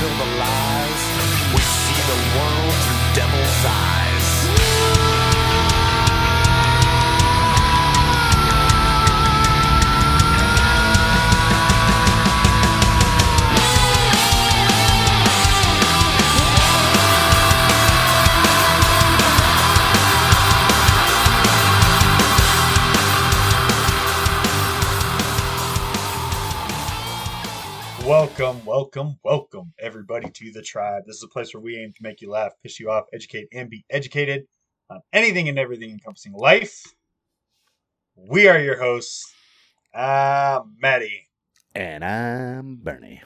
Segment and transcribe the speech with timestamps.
[0.00, 1.02] spill the lies.
[1.54, 4.09] We see the world through devil's eyes.
[28.50, 31.04] Welcome, welcome, welcome, everybody to the tribe.
[31.06, 33.46] This is a place where we aim to make you laugh, piss you off, educate,
[33.52, 34.48] and be educated
[34.90, 36.82] on anything and everything encompassing life.
[38.16, 39.32] We are your hosts.
[39.94, 41.28] I'm Maddie.
[41.76, 43.22] And I'm Bernie.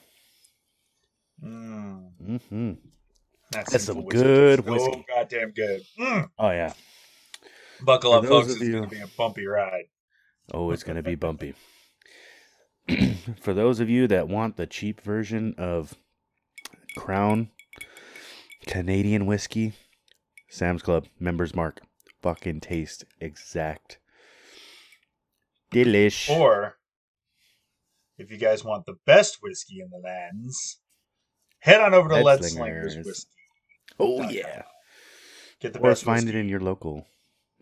[1.43, 2.11] Mm,
[2.51, 2.73] hmm
[3.51, 4.21] that's That's simple some whiskey.
[4.21, 5.05] good So whiskey.
[5.09, 5.83] goddamn good.
[5.99, 6.29] Mm.
[6.39, 6.75] Oh yeah.
[7.83, 8.51] Buckle For up, folks.
[8.53, 9.85] It's you- going to be a bumpy ride.
[10.53, 11.55] Oh, it's gonna be bumpy.
[13.41, 15.95] For those of you that want the cheap version of
[16.97, 17.51] Crown
[18.67, 19.73] Canadian whiskey,
[20.49, 21.81] Sam's Club members mark.
[22.23, 23.99] Fucking taste exact.
[25.73, 26.31] Delish.
[26.31, 26.77] Or,
[28.17, 30.79] if you guys want the best whiskey in the lands,
[31.61, 32.93] head on over to Lead Lead Slingers.
[32.93, 33.31] Slingers Whiskey.
[33.99, 34.63] oh yeah.
[35.61, 36.39] Get the Or best find whiskey.
[36.39, 37.07] it in your local.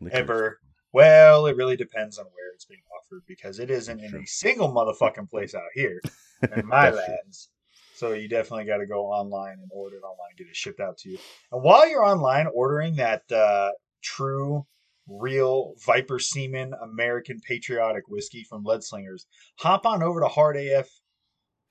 [0.00, 0.58] liquor ever.
[0.92, 4.72] Well, it really depends on where it's being offered because it isn't in a single
[4.72, 6.00] motherfucking place out here
[6.56, 7.48] in my lands.
[7.94, 10.80] So you definitely got to go online and order it online, and get it shipped
[10.80, 11.18] out to you.
[11.52, 13.70] And while you're online ordering that uh,
[14.02, 14.66] true,
[15.08, 19.27] real Viper Seaman American patriotic whiskey from Lead Slingers,
[19.58, 20.88] hop on over to Hard AF,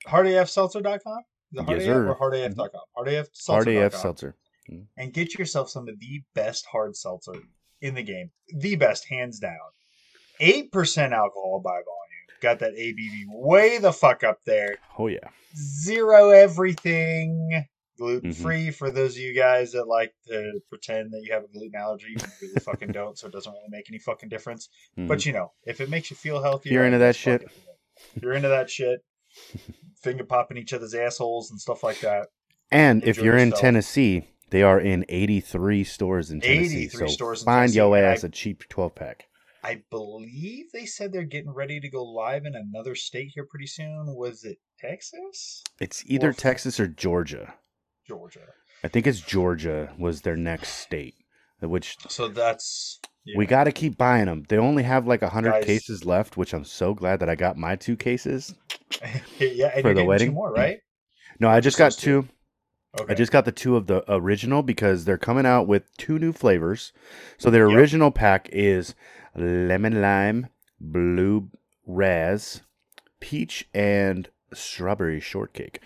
[0.08, 1.20] hardafseltzer.com.
[1.54, 2.08] Is it Hard Yes, AF sir.
[2.10, 2.82] or hardaf.com?
[2.96, 4.36] Hard Hardafseltzer.com AF seltzer.
[4.98, 7.34] and get yourself some of the best hard seltzer
[7.82, 8.32] in the game.
[8.56, 9.58] The best, hands down.
[10.40, 11.86] 8% alcohol by volume.
[12.42, 14.78] Got that ABV way the fuck up there.
[14.98, 15.30] Oh yeah.
[15.56, 17.66] Zero everything.
[17.98, 18.42] Gluten Mm-hmm.
[18.42, 21.76] free for those of you guys that like to pretend that you have a gluten
[21.80, 22.08] allergy.
[22.10, 24.70] You really fucking don't, so it doesn't really make any fucking difference.
[24.98, 25.08] Mhm.
[25.08, 27.44] But you know, if it makes you feel healthier, You're into that shit?
[27.44, 27.52] it.
[28.20, 29.02] You're into that shit,
[30.02, 32.30] finger popping each other's assholes and stuff like that.
[32.72, 33.52] And if you're in.
[33.52, 36.84] Tennessee, they are in 83 stores in Tennessee.
[36.84, 39.26] 83 so stores in find your ass a cheap 12 pack.
[39.64, 43.68] I believe they said they're getting ready to go live in another state here pretty
[43.68, 44.06] soon.
[44.16, 45.64] Was it Texas?
[45.80, 47.54] It's either Or- Texas or Georgia.
[48.08, 48.48] Georgia.
[48.84, 51.14] I think it's Georgia was their next state,
[51.60, 53.00] which So that's
[53.38, 54.44] we got to keep buying them.
[54.50, 57.56] They only have like 100 Guys- cases left, which I'm so glad that I got
[57.58, 58.56] my two cases.
[59.40, 60.30] yeah, and for the wedding.
[60.30, 60.80] two more, right?
[61.40, 62.24] No, I just got two.
[62.24, 62.28] two.
[63.00, 63.14] Okay.
[63.14, 66.34] I just got the two of the original because they're coming out with two new
[66.34, 66.92] flavors.
[67.38, 67.78] So their Yep.
[67.78, 68.96] original pack is
[69.36, 70.48] lemon lime,
[70.80, 71.50] blue
[71.86, 72.62] raz,
[73.22, 75.80] peach, and strawberry shortcake.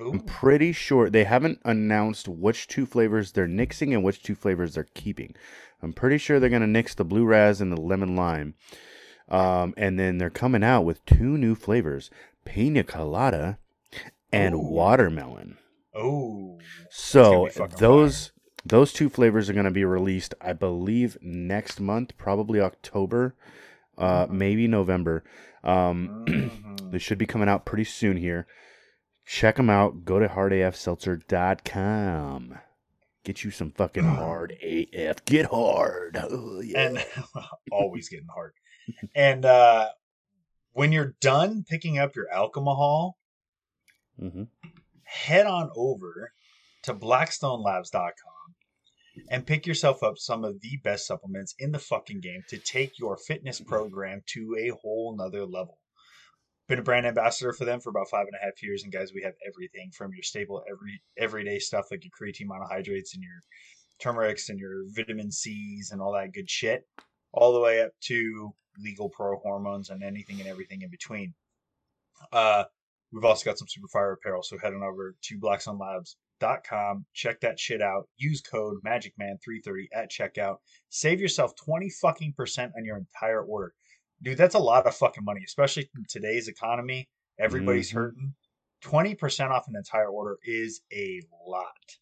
[0.00, 4.74] I'm pretty sure they haven't announced which two flavors they're nixing and which two flavors
[4.74, 5.34] they're keeping.
[5.82, 8.54] I'm pretty sure they're gonna nix the blue raz and the lemon lime.
[9.28, 12.10] Um, and then they're coming out with two new flavors:
[12.44, 13.58] pina colada
[14.32, 14.58] and Ooh.
[14.58, 15.58] watermelon.
[15.94, 16.58] Oh.
[16.90, 18.32] So those
[18.64, 23.34] those two flavors are going to be released, I believe, next month, probably October,
[23.98, 24.30] uh, Mhm.
[24.30, 25.22] maybe November.
[25.62, 26.80] Um, Mhm.
[26.90, 28.46] they should be coming out pretty soon here.
[29.26, 30.04] Check them out.
[30.04, 32.58] Go to hardafseltzer.com.
[33.24, 35.24] Get you some fucking hard AF.
[35.24, 36.16] Get hard.
[36.22, 36.80] Oh, yeah.
[36.80, 37.04] and
[37.72, 38.52] always getting hard.
[39.14, 39.90] And uh
[40.72, 43.18] when you're done picking up your alcohol,
[44.20, 44.48] Mhm.
[45.06, 46.32] Head on over
[46.84, 48.12] to blackstonelabs.com
[49.30, 52.98] and pick yourself up some of the best supplements in the fucking game to take
[52.98, 55.78] your fitness program to a whole nother level.
[56.68, 59.12] Been a brand ambassador for them for about five and a half years, and guys,
[59.14, 63.40] we have everything from your staple every everyday stuff like your creatine monohydrates and your
[64.00, 66.86] turmerics and your vitamin C's and all that good shit,
[67.32, 71.34] all the way up to legal pro hormones and anything and everything in between.
[72.32, 72.64] Uh,
[73.14, 77.58] we've also got some super fire apparel, so head on over to blackstonelabs.com, check that
[77.58, 78.08] shit out.
[78.16, 80.56] Use code MagicMan330 at checkout.
[80.88, 83.72] Save yourself 20 fucking percent on your entire order.
[84.22, 87.08] Dude, that's a lot of fucking money, especially in today's economy.
[87.38, 87.94] Everybody's Mhm.
[87.94, 88.34] hurting.
[88.82, 91.96] 20% off an entire order is a lot.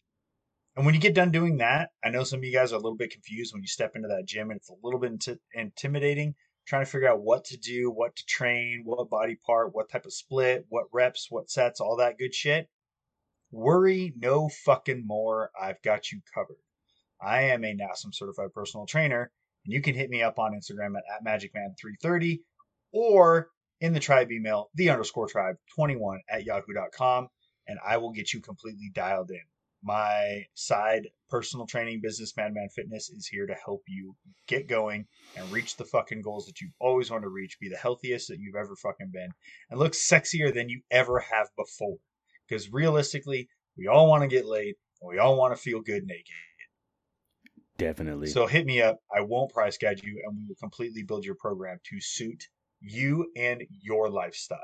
[0.75, 2.79] And when you get done doing that, I know some of you guys are a
[2.79, 5.39] little bit confused when you step into that gym and it's a little bit inti-
[5.53, 9.89] intimidating trying to figure out what to do, what to train, what body part, what
[9.89, 12.69] type of split, what reps, what sets, all that good shit.
[13.51, 15.51] Worry no fucking more.
[15.59, 16.57] I've got you covered.
[17.21, 19.31] I am a NASM certified personal trainer,
[19.65, 22.39] and you can hit me up on Instagram at, at MagicMan330
[22.91, 23.49] or
[23.79, 27.27] in the tribe email, the underscore tribe 21 at yahoo.com.
[27.67, 29.41] and I will get you completely dialed in.
[29.83, 34.15] My side personal training business, Madman Fitness, is here to help you
[34.47, 37.75] get going and reach the fucking goals that you've always wanted to reach, be the
[37.75, 39.29] healthiest that you've ever fucking been,
[39.69, 41.97] and look sexier than you ever have before.
[42.47, 46.05] Because realistically, we all want to get laid and we all want to feel good
[46.05, 46.33] naked.
[47.77, 48.27] Definitely.
[48.27, 48.99] So hit me up.
[49.13, 52.47] I won't price guide you, and we will completely build your program to suit
[52.79, 54.59] you and your lifestyle.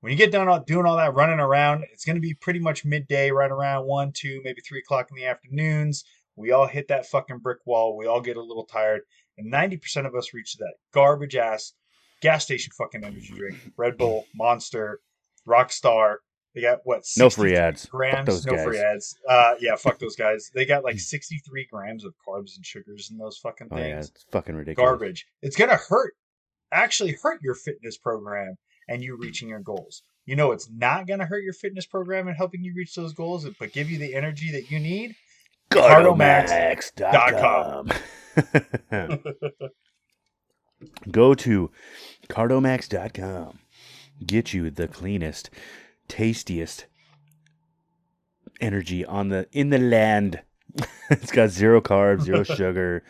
[0.00, 2.58] When you get done all- doing all that running around, it's going to be pretty
[2.58, 6.04] much midday, right around one, two, maybe three o'clock in the afternoons.
[6.36, 7.96] We all hit that fucking brick wall.
[7.96, 9.02] We all get a little tired,
[9.36, 11.74] and ninety percent of us reach that garbage ass
[12.22, 15.00] gas station fucking energy drink, Red Bull, Monster,
[15.46, 16.16] Rockstar.
[16.54, 17.04] They got what?
[17.16, 17.86] no free ads.
[17.86, 18.46] Grams.
[18.46, 18.64] no guys.
[18.64, 19.16] free ads.
[19.28, 20.50] Uh, yeah, fuck those guys.
[20.54, 23.80] They got like 63 grams of carbs and sugars in those fucking things.
[23.80, 24.88] Oh yeah, it's fucking ridiculous.
[24.88, 25.26] Garbage.
[25.42, 26.14] It's gonna hurt.
[26.72, 28.56] Actually, hurt your fitness program
[28.90, 30.02] and you reaching your goals.
[30.26, 33.48] You know, it's not gonna hurt your fitness program and helping you reach those goals,
[33.58, 35.16] but give you the energy that you need.
[35.70, 37.88] Cardomax.com.
[41.10, 41.70] Go to
[42.28, 43.58] cardomax.com.
[44.26, 45.50] Get you the cleanest,
[46.08, 46.86] tastiest
[48.60, 50.42] energy on the in the land.
[51.10, 53.02] it's got zero carbs, zero sugar,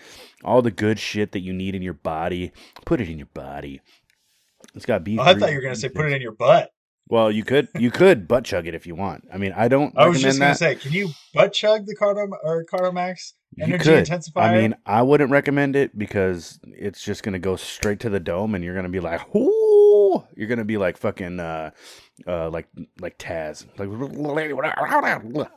[0.44, 2.52] all the good shit that you need in your body.
[2.84, 3.80] Put it in your body.
[4.74, 5.20] It's got beef.
[5.20, 6.70] Oh, I thought you were gonna say put it in your butt.
[7.08, 9.26] Well, you could you could butt chug it if you want.
[9.32, 10.58] I mean, I don't I was just gonna that.
[10.58, 14.42] say, can you butt chug the Cardo or Cardomax energy intensifier?
[14.42, 18.54] I mean, I wouldn't recommend it because it's just gonna go straight to the dome,
[18.54, 21.70] and you're gonna be like, "Ooh!" You're gonna be like fucking, uh,
[22.28, 22.68] uh, like
[23.00, 23.88] like Taz, like,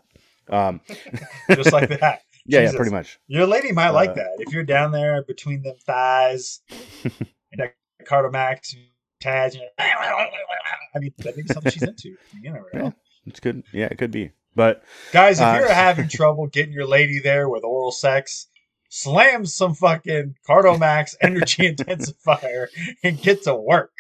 [0.50, 0.82] um,
[1.52, 2.22] just like that.
[2.48, 3.20] yeah, yeah, pretty much.
[3.28, 4.30] Your lady might Uh, like that.
[4.40, 6.62] If you're down there between them thighs
[7.04, 7.14] and
[7.58, 7.76] that
[8.06, 8.74] Cardomax
[9.24, 12.16] Taz, I mean, that may be something she's into.
[12.42, 12.84] You never know.
[12.86, 12.92] Yeah.
[13.26, 13.64] It's good.
[13.72, 14.84] Yeah, it could be, but
[15.14, 18.48] Guys, if Uh, you're having trouble getting your lady there with oral sex,
[18.90, 22.68] slam some fucking Cardomax energy intensifier
[23.04, 23.92] and get to work.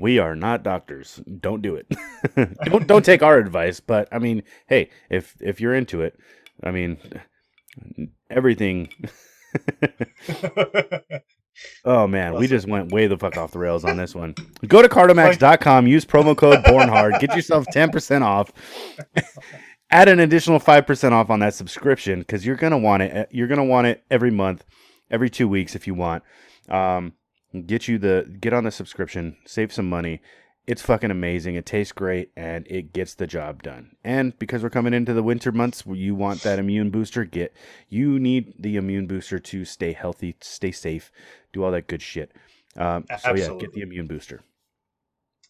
[0.00, 1.20] we are not doctors.
[1.40, 1.86] Don't do it.
[2.64, 3.80] don't don't take our advice.
[3.80, 6.18] But I mean, hey, if if you're into it,
[6.62, 6.98] I mean,
[8.28, 8.88] everything.
[11.84, 14.34] Oh man, we just went way the fuck off the rails on this one.
[14.66, 18.52] Go to cardomax.com, use promo code BORNHARD, get yourself 10% off.
[19.90, 23.28] Add an additional 5% off on that subscription because you're gonna want it.
[23.30, 24.64] You're gonna want it every month,
[25.10, 26.24] every two weeks if you want.
[26.68, 27.12] Um,
[27.66, 30.20] get you the get on the subscription, save some money.
[30.66, 31.56] It's fucking amazing.
[31.56, 33.96] It tastes great and it gets the job done.
[34.02, 37.54] And because we're coming into the winter months, you want that immune booster, get
[37.90, 41.12] you need the immune booster to stay healthy, stay safe,
[41.54, 42.32] do all that good shit.
[42.76, 44.42] Um, so yeah, get the immune booster.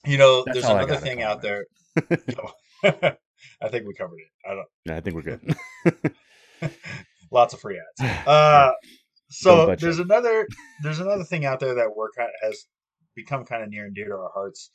[0.05, 1.67] You know, That's there's another thing out there.
[2.85, 4.49] I think we covered it.
[4.49, 4.69] I don't.
[4.85, 6.73] Yeah, I think we're good.
[7.31, 8.27] Lots of free ads.
[8.27, 8.73] Uh,
[9.31, 10.47] so there's another
[10.83, 12.67] there's another thing out there that we're kind has
[13.17, 14.71] become kind of near and dear to our hearts.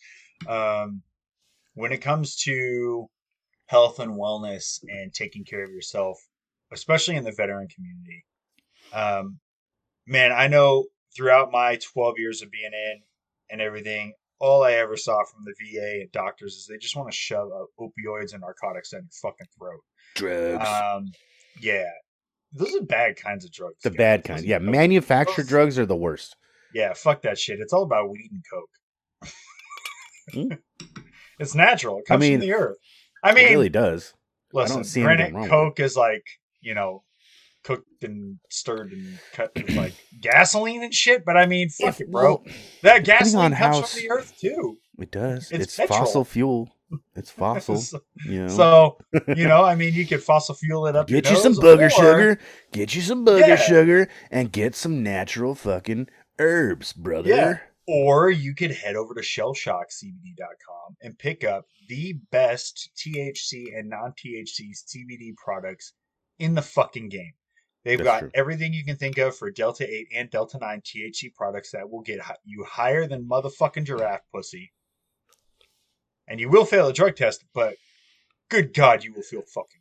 [0.48, 1.04] Um,
[1.76, 3.08] when it comes to
[3.68, 6.18] health and wellness and taking care of yourself,
[6.72, 8.26] especially in the veteran community.
[8.92, 9.40] Um,
[10.08, 10.86] man, I know
[11.16, 13.02] throughout my 12 years of being in
[13.50, 17.10] and everything, all I ever saw from the VA and doctors is they just want
[17.12, 19.82] to shove uh, opioids and narcotics down your fucking throat.
[20.16, 20.68] Drugs.
[20.68, 21.12] Um,
[21.62, 21.90] yeah,
[22.54, 23.76] those are bad kinds of drugs.
[23.84, 23.98] the guys.
[23.98, 24.46] bad kind.
[24.46, 24.70] Yeah, dope.
[24.70, 26.36] manufactured those- drugs are the worst.
[26.74, 27.60] Yeah, fuck that shit.
[27.60, 29.30] It's all about weed and coke.
[30.34, 30.54] Hmm.
[31.40, 32.00] It's natural.
[32.00, 32.78] It I comes mean, from the earth.
[33.24, 34.14] I mean, it really does.
[34.52, 36.24] listen, don't see granted, anything wrong with coke is like
[36.60, 37.04] you know
[37.64, 41.26] cooked and stirred and cut with like gasoline and shit.
[41.26, 42.24] But I mean, fuck If- it, bro.
[42.46, 42.46] well,
[42.84, 44.78] that gasoline on comes how from the earth too.
[44.98, 45.52] It does.
[45.52, 46.70] It's It's, fossil fuel.
[47.16, 47.78] It's fossil.
[47.78, 48.48] so, You know.
[48.48, 48.98] so,
[49.36, 51.08] you know, I mean, you could fossil fuel it up.
[51.08, 52.40] get your you some booger or- sugar.
[52.72, 53.56] Get you some booger Yeah.
[53.58, 56.08] sugar, and get some natural fucking
[56.40, 57.30] herbs, brother.
[57.30, 57.58] Yeah.
[57.88, 64.14] Or you could head over to shellshockcbd.com and pick up the best THC and non
[64.14, 65.94] THC CBD products
[66.40, 67.34] in the fucking game.
[67.86, 68.32] They've That's got true.
[68.34, 72.02] everything you can think of for Delta 8 and Delta 9 THC products that will
[72.02, 74.72] get you higher than motherfucking giraffe pussy.
[76.28, 77.76] And you will fail a drug test, but
[78.50, 79.80] good God, you will feel fucking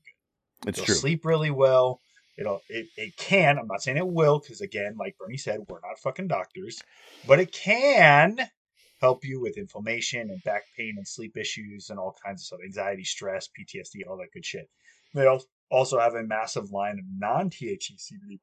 [0.62, 0.68] good.
[0.68, 0.94] It's You'll true.
[0.94, 2.00] sleep really well.
[2.38, 3.58] It'll it, it can.
[3.58, 6.80] I'm not saying it will, because again, like Bernie said, we're not fucking doctors,
[7.26, 8.38] but it can
[9.00, 12.60] help you with inflammation and back pain and sleep issues and all kinds of stuff,
[12.64, 14.68] anxiety, stress, PTSD, all that good shit.
[15.16, 18.38] Al- also have a massive line of non-THC CBD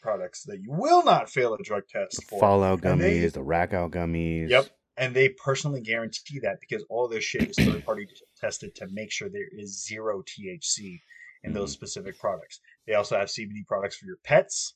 [0.00, 2.40] products that you will not fail a drug test for.
[2.40, 4.48] Fallout And they- gummies, the rack out gummies.
[4.48, 4.66] Yep.
[4.96, 8.06] and they personally guarantee that because all their shit is third party
[8.38, 11.00] tested to make sure there is zero THC
[11.44, 11.84] in those mm-hmm.
[11.84, 12.60] specific products.
[12.86, 14.74] They also have CBD products for your pets,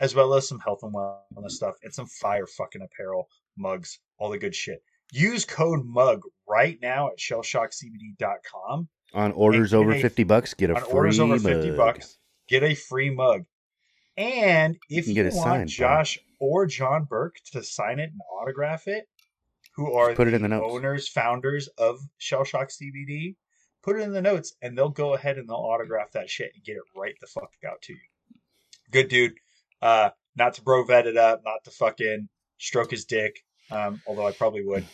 [0.00, 4.30] as well as some health and wellness stuff and some fire fucking apparel, mugs, all
[4.30, 4.82] the good shit.
[5.12, 8.88] Use code MUG right now at shellshockcbd.com.
[9.16, 11.76] On orders over a- fifty bucks, get a orders over 50 mug.
[11.76, 12.18] bucks,
[12.48, 13.44] get a free mug.
[14.16, 15.86] And if You you, can get it want signed, bro.
[15.88, 19.08] Josh or John Burke to sign it and autograph it,
[19.74, 20.66] who are Put it in the notes.
[20.68, 23.36] owners, founders of Shell Shock CBD,
[23.82, 26.62] put it in the notes and they'll go ahead and they'll autograph that shit and
[26.64, 27.98] get it right the fuck out to you.
[28.90, 29.34] Good dude.
[29.82, 34.26] Uh, not to bro vet it up, not to fucking stroke his dick, um, although
[34.26, 34.84] I probably would.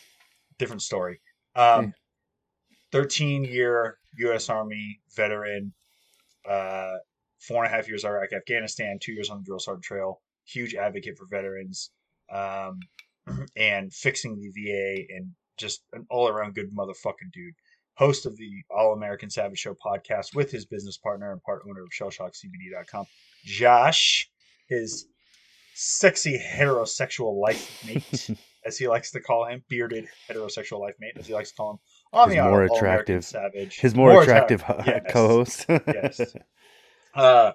[0.59, 1.21] Different story.
[1.57, 1.93] Um,
[2.93, 4.49] 13 year U.S.
[4.49, 5.73] Army veteran,
[6.49, 6.95] uh,
[7.41, 10.75] four and a half years Iraq, Afghanistan, two years on the drill sergeant trail, huge
[10.75, 11.91] advocate for veterans,
[12.33, 12.79] um,
[13.57, 17.55] and fixing the VA, and just an all around good motherfucking dude.
[17.95, 21.83] Host of the All American Savage Show podcast with his business partner and part owner
[21.83, 23.05] of ShellshockCBD.com,
[23.45, 24.31] Josh,
[24.67, 25.07] his
[25.75, 28.31] sexy heterosexual life mate,
[28.65, 31.73] as he likes to call him, bearded heterosexual life mate, as he likes to call
[31.73, 31.79] him,
[32.15, 33.79] His the more attractive- Savage.
[33.79, 35.13] His more, attract- attractive yes.
[35.13, 35.67] co-host.
[35.69, 36.35] Yes.
[37.15, 37.53] Uh,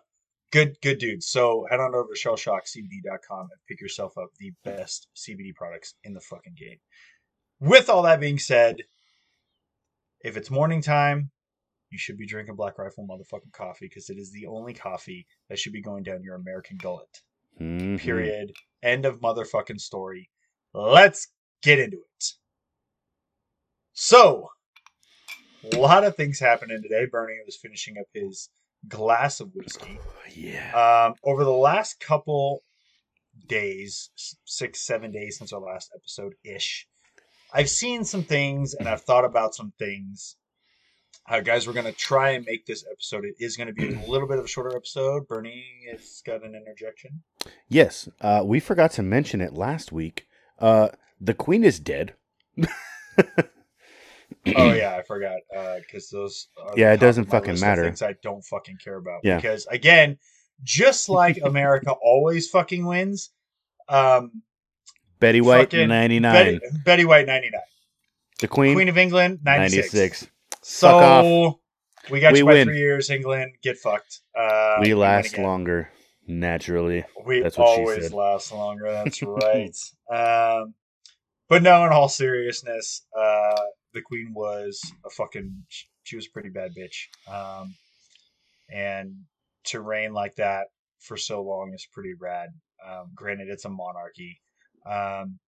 [0.51, 1.23] good, good dude.
[1.23, 6.13] So head on over to shellshockcbd.com and pick yourself up the best CBD products in
[6.13, 6.77] the fucking game.
[7.59, 8.77] With all that being said,
[10.21, 11.31] if it's morning time,
[11.89, 15.57] you should be drinking Black Rifle motherfucking coffee because it is the only coffee that
[15.57, 17.21] should be going down your American gullet.
[17.61, 17.99] Mhm.
[17.99, 18.51] Period.
[18.83, 20.29] End of motherfucking story.
[20.73, 21.29] Let's
[21.63, 22.25] get into it.
[24.00, 24.50] So,
[25.74, 27.08] a lot of things happening today.
[27.12, 28.51] Bernie was finishing up his
[28.88, 30.00] glass of whiskey.
[30.36, 31.08] Yeah.
[31.08, 32.62] Um, over the last couple
[33.48, 34.12] days,
[34.46, 36.88] six, seven days since our last episode ish,
[37.51, 40.36] I've seen some things and I've thought about some things.
[41.27, 43.25] Uh, guys, we're going to try and make this episode.
[43.25, 45.27] It is going to be a little bit of a shorter episode.
[45.27, 47.24] Bernie has got an interjection.
[47.68, 48.08] Yes.
[48.22, 50.27] Uh, we forgot to mention it last week.
[50.60, 50.89] Uh,
[51.20, 52.13] the queen is dead.
[54.56, 55.39] Oh yeah, I forgot.
[55.80, 56.48] Because those.
[56.62, 57.84] Are Yeah, it doesn't fucking matter.
[57.84, 59.22] Things I don't fucking care about.
[59.24, 59.38] Yeah.
[59.38, 60.18] Because again,
[60.63, 63.32] just like America always fucking wins.
[63.89, 64.42] Um,
[65.20, 66.22] Betty White, 99.
[66.34, 67.62] Betty, Betty White, ninety nine.
[68.39, 69.94] the queen, Queen of England, ninety six.
[69.94, 70.27] 96.
[70.62, 71.60] So
[72.12, 72.68] we got We you by win.
[72.68, 73.54] three years, England.
[73.63, 74.20] Get fucked.
[74.38, 75.89] Uh, we last longer,
[76.27, 77.04] naturally.
[77.25, 78.13] We That's what she always said.
[78.13, 78.92] last longer.
[78.92, 79.75] That's right.
[80.12, 80.74] um,
[81.50, 83.56] but no, in all seriousness, uh,
[83.98, 85.63] the queen was a fucking.
[86.04, 87.08] She was a pretty bad bitch.
[87.30, 87.75] Um,
[88.70, 89.16] and
[89.66, 90.68] to reign like that
[91.00, 92.50] for so long is pretty rad.
[92.88, 94.39] Um, granted, it's a monarchy,
[94.86, 95.39] um,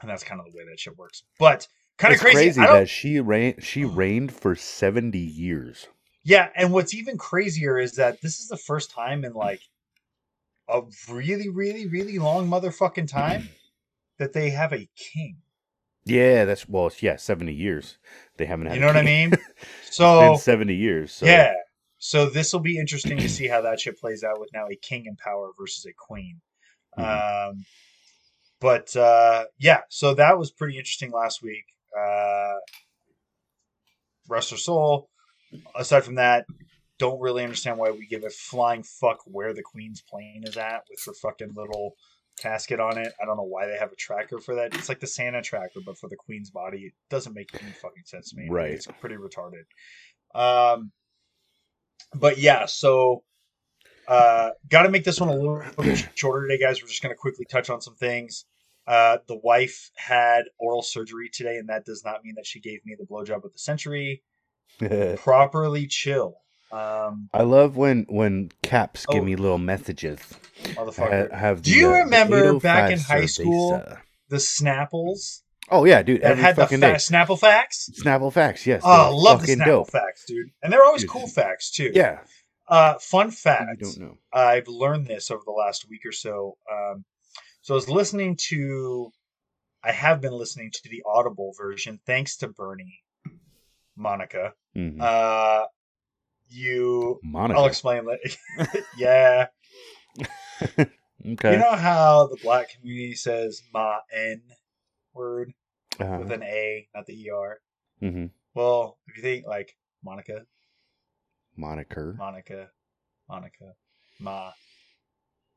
[0.00, 1.22] and that's kind of the way that shit works.
[1.38, 2.34] But kind of crazy.
[2.34, 5.86] crazy that she reigned, she reigned for 70 years.
[6.24, 9.60] Yeah, and what's even crazier is that this is the first time in like
[10.68, 13.48] a really, really, really long motherfucking time
[14.18, 15.36] that they have a king.
[16.04, 17.98] Yeah, that's well, yeah, 70 years.
[18.36, 19.32] They haven't had You know what I mean?
[19.90, 21.12] So 70 years.
[21.12, 21.26] So.
[21.26, 21.52] yeah,
[21.98, 24.76] so this will be interesting to see how that shit plays out with now a
[24.76, 26.40] king in power versus a queen.
[26.98, 27.50] Mhm.
[27.50, 27.64] Um,
[28.60, 31.64] but uh, yeah, so that was pretty interesting last week.
[31.98, 32.54] Uh,
[34.28, 35.08] rest her soul.
[35.74, 36.46] Aside from that,
[36.98, 40.84] don't really understand why we give a flying fuck where the queen's plane is at
[40.88, 41.94] with her fucking little
[42.40, 43.12] casket on it.
[43.20, 44.74] I don't know why they have a tracker for that.
[44.74, 46.78] It's like the Santa tracker, but for the queen's body.
[46.78, 48.48] It doesn't make any fucking sense to me.
[48.48, 48.72] Right.
[48.72, 49.64] It's pretty retarded.
[50.34, 50.92] Um,
[52.14, 53.22] but yeah, so
[54.08, 56.82] uh, got to make this one a little bit shorter today, guys.
[56.82, 58.44] We're just going to quickly touch on some things.
[58.86, 62.84] Uh, the wife had oral surgery today, and that does not mean that she gave
[62.84, 64.22] me the blowjob of the century.
[65.18, 66.36] Properly chill,
[66.72, 69.24] um, I love when when caps give Oh.
[69.24, 70.20] me little messages.
[70.62, 71.30] Motherfucker.
[71.30, 73.82] ha- have Do you uh, remember back in 805 high school
[74.28, 75.40] the Snapples
[75.72, 76.22] Oh yeah, dude.
[76.22, 76.94] that Every had the fucking fa- day.
[76.94, 77.90] Snapple facts?
[78.02, 78.82] Snapple facts, yes.
[78.84, 79.90] Oh, I love the Snapple dope.
[79.90, 80.50] facts, dude.
[80.62, 81.10] And they're always Dude.
[81.10, 81.92] cool facts too.
[81.94, 82.20] Yeah.
[82.68, 84.18] Uh, fun You I don't know.
[84.32, 86.56] I've learned this over the last week or so.
[86.70, 87.04] Um,
[87.62, 89.10] so I was listening to,
[89.84, 93.02] I have been listening to the Audible version, thanks to Bernie,
[93.96, 94.54] Monica.
[94.76, 95.00] Mhm.
[95.00, 95.66] Uh,
[96.50, 97.58] you, Monica.
[97.60, 98.20] I'll explain later.
[98.98, 99.46] yeah,
[101.32, 101.52] okay.
[101.52, 104.42] you know how the black community says "ma n"
[105.14, 105.52] word
[106.00, 107.60] uh with an A, not the er.
[108.00, 110.42] hmm Well, if you think like Monica,
[111.56, 112.14] Moniker.
[112.18, 112.70] Monica,
[113.28, 113.74] Monica,
[114.20, 114.52] Ma,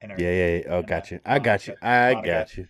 [0.02, 0.62] and Yeah, yeah, yeah.
[0.70, 1.20] Oh, And, got you.
[1.26, 1.76] I got you.
[1.82, 2.32] I Monica.
[2.32, 2.68] got you.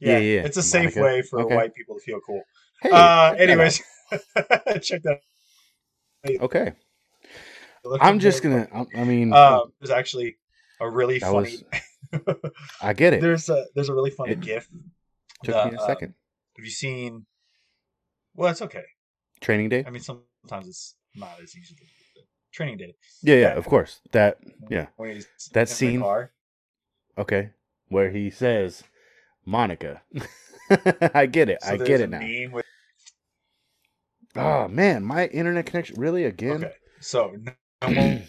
[0.00, 0.42] Yeah, Yeah, yeah.
[0.46, 1.00] It's a safe Monica.
[1.00, 1.56] way for Okay.
[1.56, 2.42] white people to feel cool.
[2.82, 2.90] Hey.
[2.92, 3.82] uh, anyways,
[4.82, 5.20] check that.
[6.26, 6.32] out.
[6.40, 6.72] Okay.
[8.00, 8.68] I'm just gonna.
[8.72, 10.36] I, I mean, Um, there's actually
[10.80, 11.58] a really funny.
[12.12, 12.34] was.
[12.80, 13.20] I get it.
[13.22, 14.68] there's a there's a really funny It GIF.
[15.42, 16.14] Took the, me a uh, second.
[16.56, 17.26] Have you seen?
[18.34, 18.84] Well, it's okay.
[19.40, 19.84] Training day.
[19.86, 21.86] I mean, sometimes it's not as easy to do.
[22.52, 22.94] Training day.
[23.22, 23.40] Yeah, yeah.
[23.40, 23.48] yeah.
[23.54, 24.00] Of course.
[24.12, 24.38] That.
[24.70, 24.86] Yeah.
[24.96, 26.30] When he's That scene- car.
[27.18, 27.50] Okay.
[27.88, 28.84] Where he says,
[29.44, 30.02] "Monica."
[31.14, 31.62] I get it.
[31.62, 32.20] So I get it now.
[32.52, 32.64] with-
[34.36, 36.64] Oh man, my internet connection really again.
[36.64, 37.36] okay, so
[37.90, 38.20] more,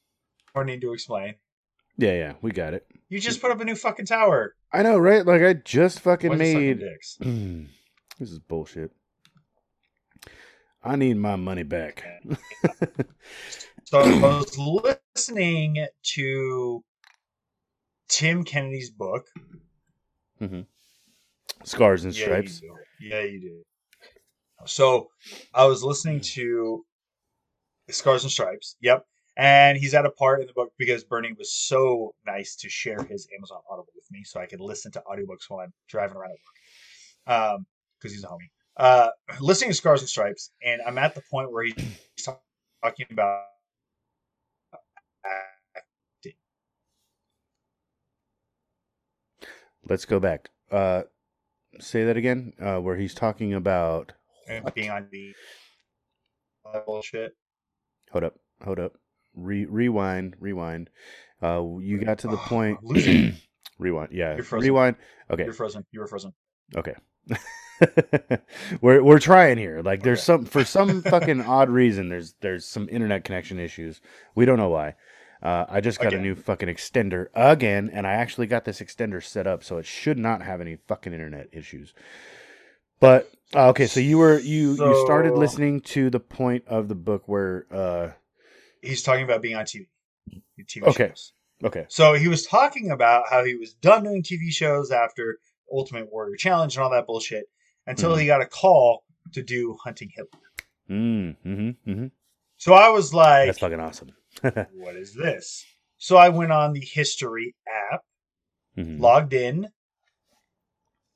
[0.54, 1.34] more need to explain.
[1.98, 2.86] Yeah, yeah, we got it.
[3.08, 4.54] You just put up a new fucking tower.
[4.72, 5.24] I know, right?
[5.26, 6.80] Like I just fucking Bunch of sucking made.
[6.80, 7.16] dicks.
[8.18, 8.90] this is bullshit.
[10.82, 12.04] I need my money back.
[13.84, 16.82] So I was listening to
[18.08, 19.26] Tim Kennedy's book.
[20.40, 20.62] Mm-hmm.
[21.64, 22.62] Scars and Yeah, stripes.
[22.62, 22.68] you
[23.00, 23.06] do.
[23.08, 23.62] Yeah, you do.
[24.64, 25.08] So
[25.52, 26.86] I was listening to
[27.92, 28.76] Scars and Stripes.
[28.80, 29.04] Yep.
[29.36, 33.02] And he's at a part in the book because Bernie was so nice to share
[33.04, 36.32] his Amazon Audible with me so I could listen to audiobooks while I'm driving around
[36.32, 37.54] at work.
[37.54, 37.66] Um,
[37.98, 38.50] because he's a homie.
[38.76, 39.08] Uh,
[39.40, 41.74] listening to Scars and Stripes, and I'm at the point where he's
[42.82, 43.44] talking about
[45.74, 46.32] acting.
[49.88, 50.50] Let's go back.
[50.70, 51.02] Uh,
[51.80, 52.52] say that again.
[52.60, 54.12] Uh, where he's talking about.
[54.74, 55.32] being on the
[56.86, 57.34] bullshit.
[58.12, 58.34] Hold up.
[58.64, 58.92] Hold up.
[59.34, 60.36] Re- rewind.
[60.38, 60.90] Rewind.
[61.42, 62.78] Uh, you got to the Oh, point.
[63.78, 64.12] Rewind.
[64.12, 64.34] Yeah.
[64.36, 64.68] You're frozen.
[64.68, 64.96] Rewind.
[65.30, 65.44] Okay.
[65.44, 65.84] You're frozen.
[65.90, 66.32] You were frozen.
[66.76, 66.94] Okay.
[68.80, 69.82] we're we're trying here.
[69.82, 70.24] Like there's Okay.
[70.38, 74.00] some for some fucking odd reason there's there's some internet connection issues.
[74.34, 74.94] We don't know why.
[75.42, 79.20] Uh, I just got a new fucking extender again, and I actually got this extender
[79.20, 81.94] set up, so it should not have any fucking internet issues.
[83.02, 86.94] But uh, okay, so you were you you started listening to the point of the
[86.94, 88.10] book where uh
[88.80, 89.86] He's talking about being on TV.
[90.60, 91.08] TV Okay.
[91.08, 91.32] shows.
[91.64, 95.38] okay So he was talking about how he was done doing TV shows after
[95.72, 97.44] Ultimate Warrior Challenge and all that bullshit
[97.86, 98.20] until Mhm.
[98.20, 100.40] he got a call to do Hunting Hitler.
[100.88, 102.06] mm, mm-hmm, mm-hmm.
[102.56, 104.12] So I was like, that's fucking awesome.
[104.74, 105.64] what is this?
[105.98, 107.54] So I went on the history
[107.92, 108.02] app,
[108.78, 109.00] Mhm.
[109.00, 109.68] logged in,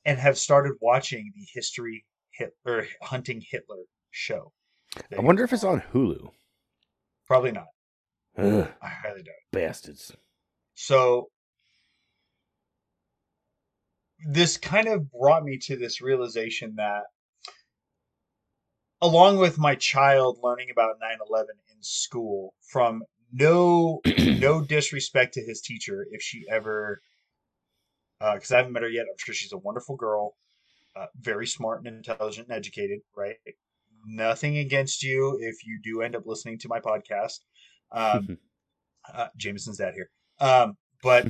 [0.07, 4.53] and have started watching the history hit or Hunting Hitler show.
[5.15, 6.31] I wonder if it's on Hulu.
[7.27, 7.67] Probably not.
[8.37, 9.35] Ugh, I highly doubt.
[9.35, 9.51] it.
[9.51, 10.15] bastards.
[10.75, 11.27] So
[14.25, 17.03] this kind of brought me to this realization that
[19.01, 23.99] along with my child learning about 9/11 in school from no
[24.39, 27.01] no disrespect to his teacher if she ever
[28.19, 29.05] because I haven't met her yet.
[29.09, 30.35] I'm sure she's a wonderful girl,
[30.95, 32.99] uh, very smart and intelligent and educated.
[33.15, 33.35] Right?
[34.05, 37.39] Nothing against you if you do end up listening to my podcast.
[37.91, 38.37] Um,
[39.13, 40.09] uh, Jameson's dad here.
[40.39, 41.27] Um, but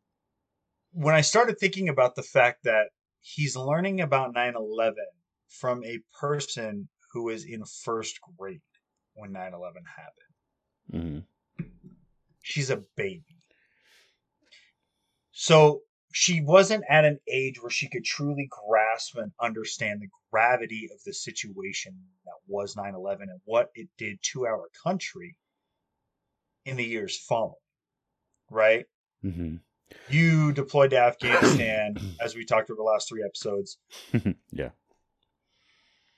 [0.92, 2.88] when I started thinking about the fact that
[3.20, 4.96] he's learning about 9 11
[5.48, 8.60] from a person who was in first grade
[9.14, 11.24] when 9 11 happened,
[11.62, 11.66] Mhm.
[12.42, 13.24] she's a baby.
[15.32, 15.82] So
[16.12, 21.02] she wasn't at an age where she could truly grasp and understand the gravity of
[21.04, 25.36] the situation that was 9 11 and what it did to our country
[26.64, 27.54] in the years following.
[28.50, 28.86] Right?
[29.24, 29.60] Mhm.
[30.08, 33.78] You deployed to Afghanistan, as we talked over the last three episodes,
[34.52, 34.70] yeah.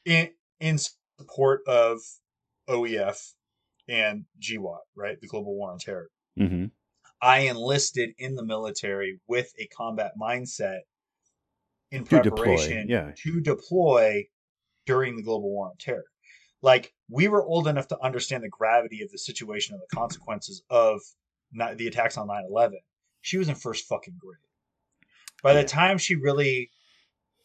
[0.04, 0.78] in in
[1.18, 2.00] support of
[2.68, 3.34] OEF
[3.88, 5.20] and GWOT, right?
[5.20, 6.08] The Global War on Terror.
[6.36, 6.66] hmm
[7.22, 10.80] I enlisted in the military with a combat mindset
[11.92, 13.12] in To deploy, preparation yeah.
[13.22, 14.26] to deploy
[14.86, 16.04] during the Global War on Terror.
[16.62, 20.62] Like we were old enough to understand the gravity of the situation and the consequences
[20.68, 21.00] of
[21.52, 22.72] not, the attacks on 9/11.
[23.20, 24.36] She was in first fucking grade.
[25.42, 25.62] By Yeah.
[25.62, 26.70] the time she really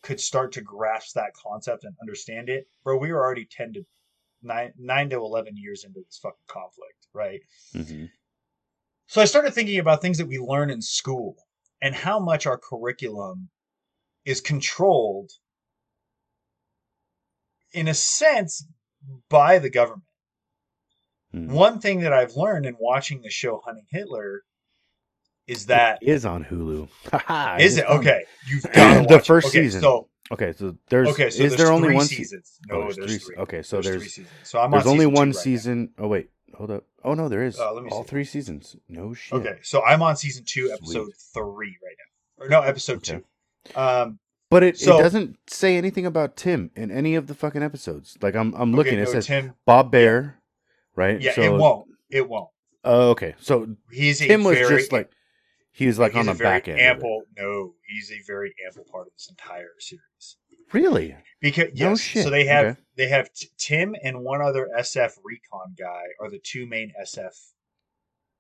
[0.02, 3.86] could start to grasp that concept and understand it, bro, we were already 10 to
[4.42, 7.42] 9, 9 to 11 years into this fucking conflict, right?
[7.74, 8.06] hmm
[9.08, 11.36] So I started thinking about things that we learn in school
[11.82, 13.50] and how much our curriculum
[14.26, 15.32] is controlled,
[17.72, 18.66] in a sense,
[19.30, 20.04] by the government.
[21.34, 21.50] Mhm.
[21.50, 24.44] One thing that I've learned in watching the show Hunting Hitler
[25.46, 26.90] is that It is on Hulu.
[27.62, 28.26] Is it okay?
[28.48, 29.82] You've got The first season.
[29.82, 32.60] So Okay, so there's okay, so is there's there only three one se- seasons?
[32.70, 33.36] oh, No, there's, there's three.
[33.38, 34.30] Okay, so three there's seasons.
[34.44, 35.40] So I'm there's on only one right now.
[35.42, 35.94] season.
[35.98, 36.84] Oh wait, hold up.
[37.04, 38.10] Oh no, there is Uh, let me all see.
[38.10, 38.76] three seasons.
[38.90, 39.34] No shit.
[39.40, 41.96] Okay, so I'm on season two, episode three right
[42.40, 43.22] now, or no, episode Okay.
[43.66, 43.80] two.
[43.80, 47.62] Um, But it, So- it doesn't say anything about Tim in any of the fucking
[47.64, 48.18] episodes.
[48.22, 49.54] Like I'm I'm okay, looking, no, it says Tim.
[49.66, 50.40] Bob Baer,
[50.96, 51.20] right?
[51.20, 51.90] Yeah, so, it won't.
[52.10, 52.50] It won't.
[52.86, 53.36] Oh, okay.
[53.40, 55.12] So He's Tim was very, just like
[55.74, 56.80] he was like on the back end.
[56.80, 57.24] Ample.
[57.38, 60.38] No, he's a very ample part of this entire series.
[60.74, 61.16] Really?
[61.42, 62.80] Because No yes, shit, so they have okay.
[62.96, 67.36] they have T- Tim and one other SF recon guy are the two main SF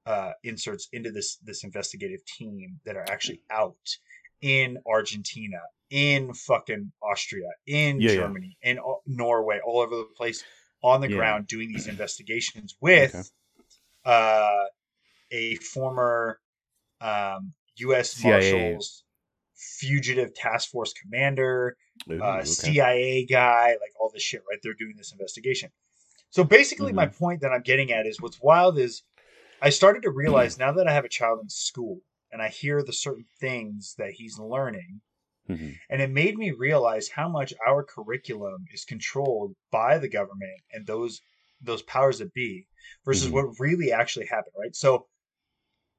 [0.05, 3.75] uh, inserts into this this investigative team that are actually out
[4.41, 5.59] in Argentina,
[5.89, 8.15] in fucking Austria, in Yeah, yeah.
[8.21, 10.43] Germany, in all- Norway, all over the place
[10.83, 11.17] on the Yeah.
[11.17, 13.27] ground doing these investigations with Okay.
[14.05, 14.65] uh,
[15.31, 16.39] a former
[17.01, 18.13] um, U.S.
[18.13, 18.51] CIA.
[18.71, 19.03] Marshals
[19.58, 21.76] fugitive task force commander
[22.10, 22.43] Ooh, uh, okay.
[22.43, 24.60] CIA guy, like all this shit, right?
[24.63, 25.72] They're doing this investigation.
[26.30, 27.17] So basically, my Mm-hmm.
[27.17, 29.04] point that I'm getting at is what's wild is
[29.62, 32.84] I started to realize now that I have a child in school and I hear
[32.84, 35.02] the certain things that he's learning,
[35.50, 35.80] Mhm.
[35.89, 40.86] and it made me realize how much our curriculum is controlled by the government and
[40.88, 41.22] those
[41.62, 42.67] those powers that be
[43.06, 43.34] versus Mhm.
[43.34, 44.76] what really actually happened, right?
[44.76, 45.08] So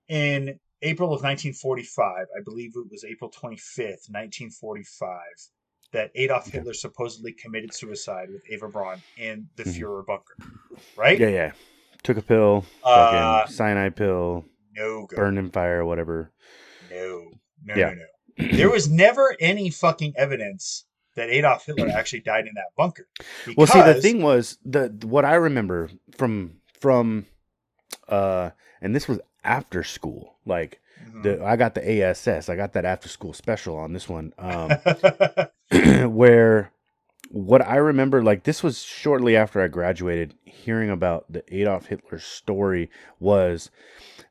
[0.08, 5.18] in April of 1945, I believe it was April 25th, 1945,
[5.92, 6.46] that Adolf.
[6.48, 9.78] Hitler supposedly committed suicide with Eva Braun in the Mhm.
[9.80, 10.36] Führer bunker,
[10.96, 11.18] right?
[11.18, 11.52] Yeah, yeah.
[12.02, 15.16] Took a pill, Uh, cyanide pill, no go.
[15.16, 16.32] burned in fire, whatever.
[16.90, 17.32] No,
[17.64, 17.90] no, Yeah.
[17.90, 18.56] no, no.
[18.56, 20.84] There was never any fucking evidence
[21.16, 23.08] that Adolf Hitler actually died in that bunker.
[23.56, 27.26] Well, see, the thing was the what I remember from from
[28.08, 30.37] uh, and this was after school.
[30.48, 31.22] Like Mhm.
[31.22, 34.32] the I got the ASS, I got that after school special on this one.
[34.38, 34.70] Um,
[35.70, 36.08] Mm-hmm.
[36.12, 36.72] where
[37.30, 42.18] what I remember, like this was shortly after I graduated, hearing about the Adolf Hitler
[42.18, 43.70] story was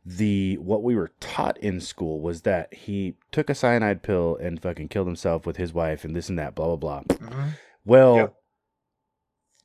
[0.04, 4.62] the what we were taught in school was that he took a cyanide pill and
[4.62, 7.18] fucking killed himself with his wife and this and that, blah blah blah.
[7.18, 7.50] Mhm.
[7.86, 8.34] Well, Yep.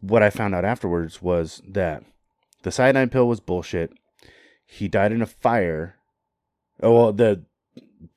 [0.01, 2.05] what I found out afterwards was that
[2.65, 3.93] the cyanide pill was bullshit.
[4.67, 5.97] He died in a fire.
[6.81, 7.43] Oh well, the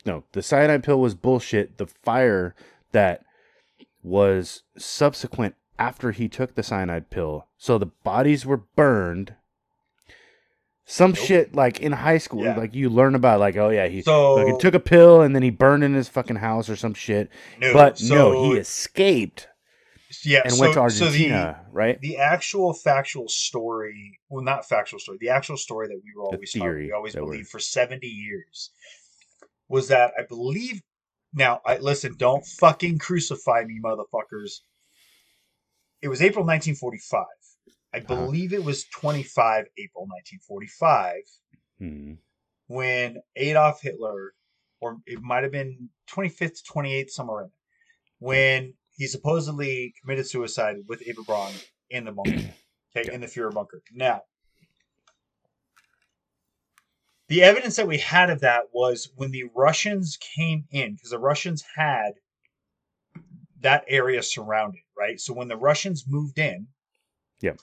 [0.06, 1.78] no, the cyanide pill was bullshit.
[1.78, 2.56] The fire
[2.92, 3.24] that
[4.04, 7.48] was subsequent after he took the cyanide pill.
[7.58, 9.36] So the bodies were burned.
[10.88, 11.20] Some Nope.
[11.20, 12.56] shit like in high school, Yeah.
[12.56, 15.42] like you learn about, like oh yeah, he So fucking took a pill and then
[15.42, 17.30] he burned in his fucking house or some shit.
[17.60, 19.48] no, but so, no, he escaped
[20.24, 22.00] yeah, and so, went to so the- Argentina, right?
[22.02, 26.52] the actual factual story well not factual story the actual story that we were always
[26.54, 28.72] taught, we always believed for 70 years
[29.70, 30.82] was that i believe
[31.34, 34.62] now i listen don't fucking crucify me motherfuckers
[36.02, 37.26] it was april 1945
[37.94, 38.06] i Uh-huh.
[38.08, 41.16] believe it was 25 april 1945
[41.80, 42.14] Hmm.
[42.68, 44.34] when adolf hitler
[44.82, 47.54] or it might have been 25th to 28th somewhere in there
[48.20, 52.56] when he supposedly committed suicide with Eva Braun in the bunker,
[52.96, 53.82] okay, in the Fuhrer bunker.
[53.94, 54.22] Now,
[57.28, 61.20] the evidence that we had of that was when the Russians came in, because the
[61.20, 62.12] Russians had
[63.62, 65.20] that area surrounded, right?
[65.20, 66.68] So when the Russians moved in,
[67.42, 67.56] yeah,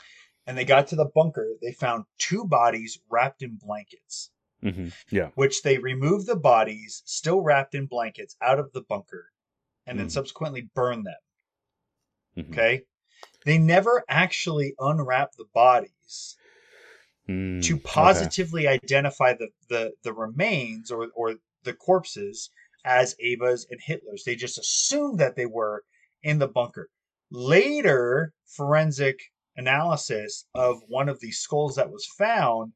[0.47, 4.31] and they got to the bunker, they found two bodies wrapped in blankets
[4.63, 5.31] hmm Yeah.
[5.35, 9.32] which they removed the bodies, still wrapped in blankets, out of the bunker,
[9.87, 10.11] and then Mhm.
[10.11, 11.15] subsequently burn them.
[12.37, 12.53] Mhm.
[12.53, 12.83] Okay?
[13.45, 16.37] They never actually unwrap the bodies
[17.29, 17.85] Mm, to okay.
[17.85, 22.51] positively identify the, the, the remains or, or the corpses
[22.85, 24.25] as Ava's and Hitler's.
[24.25, 25.85] They just assumed that they were
[26.23, 26.89] in the bunker.
[27.31, 29.19] Later, forensic
[29.57, 32.73] analysis of one of the skulls that was found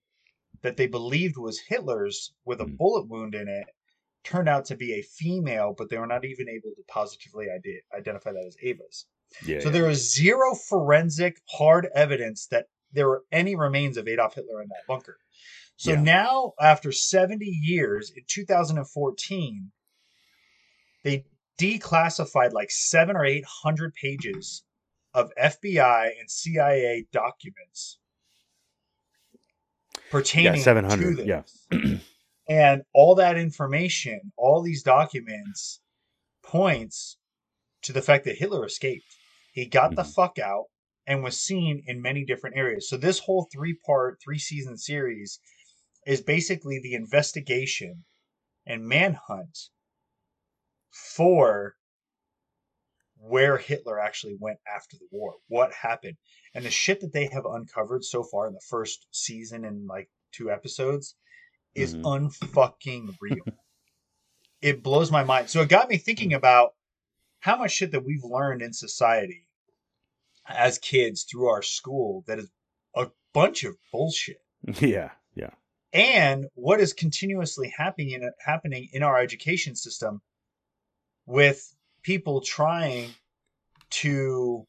[0.63, 2.77] that they believed was Hitler's with a Hmm.
[2.79, 3.67] bullet wound in it
[4.27, 7.83] turned out to be a female, but they were not even able to positively ide-
[7.97, 9.07] identify that as Ava's.
[9.45, 9.61] Yeah.
[9.61, 9.73] So yeah.
[9.73, 14.69] there was zero forensic hard evidence that there were any remains of Adolf Hitler in
[14.69, 15.19] that bunker.
[15.77, 16.01] So Yeah.
[16.01, 19.71] now, after 70 years, in 2014,
[21.05, 21.25] they
[21.59, 24.65] declassified like seven or eight hundred pages
[25.15, 27.99] of FBI and CIA documents
[30.11, 31.67] pertaining Yeah, 700, to this.
[31.73, 31.99] yeah.
[32.49, 35.81] and all that information, all these documents
[36.43, 37.19] points
[37.83, 39.05] to the fact that Hitler escaped.
[39.53, 40.15] He got the Mhm.
[40.15, 40.67] fuck out
[41.07, 42.89] and was seen in many different areas.
[42.89, 45.41] So this whole three-part, three-season series
[46.07, 48.05] is basically the investigation
[48.65, 49.71] and manhunt
[50.91, 51.77] for
[53.19, 56.17] where Hitler actually went after the war, what happened,
[56.55, 60.09] and the shit that they have uncovered so far in the first season and like
[60.33, 61.17] two episodes
[61.77, 62.03] is Mhm.
[62.03, 63.45] unfucking real.
[64.63, 65.51] it blows my mind.
[65.51, 66.75] So it got me thinking about
[67.41, 69.47] how much shit that we've learned in society
[70.47, 72.51] as kids through our school that is
[72.95, 74.41] a bunch of bullshit
[74.81, 75.51] Yeah, yeah.
[75.93, 80.23] and what is continuously happening in, happening in our education system
[81.27, 83.15] with people trying
[83.91, 84.67] to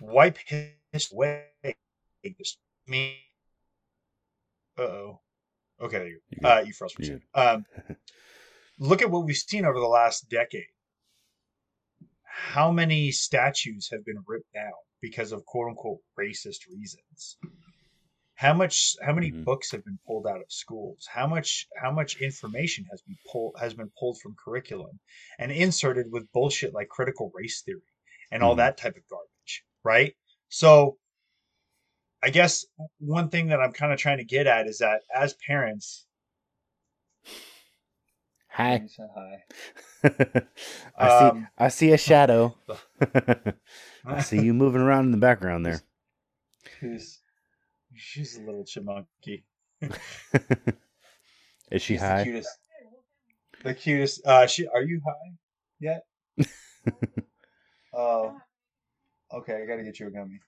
[0.00, 1.46] wipe his away.
[2.38, 3.16] Just me.
[4.76, 5.20] Uh oh.
[5.82, 6.92] Okay, You uh, you froze.
[6.92, 7.22] for a second.
[7.34, 7.66] Um,
[8.78, 10.66] look at what we've seen over the last decade.
[12.24, 17.36] How many statues have been ripped down because of quote unquote racist reasons?
[18.34, 19.44] How much how many Mhm.
[19.44, 21.06] books have been pulled out of schools?
[21.12, 24.98] How much how much information has been pulled has been pulled from curriculum
[25.38, 27.82] and inserted with bullshit like critical race theory
[28.30, 28.58] and all Mhm.
[28.58, 30.16] that type of garbage, right?
[30.48, 30.98] So
[32.22, 32.64] I guess
[32.98, 36.06] one thing that I'm kind of trying to get at is that as parents,
[38.52, 38.86] Hi.
[39.14, 39.44] Hi.
[40.98, 41.24] I see.
[41.24, 42.54] Um, I see a shadow.
[44.04, 45.80] I see you moving around in the background there.
[46.80, 47.20] Who's
[47.94, 49.44] she's a little chipmunky.
[51.70, 52.58] Is she She's The cutest.
[53.64, 54.26] The cutest.
[54.26, 54.66] Uh, she.
[54.68, 55.32] Are you high
[55.80, 56.04] yet?
[57.94, 58.36] Oh.
[59.32, 60.40] okay, I gotta get you a gummy.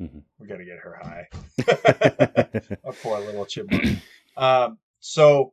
[0.00, 0.22] Mhm.
[0.38, 1.28] We gotta get her high.
[2.84, 3.98] a poor little chipmunk.
[4.36, 4.78] Um.
[5.00, 5.52] So.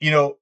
[0.00, 0.38] You know.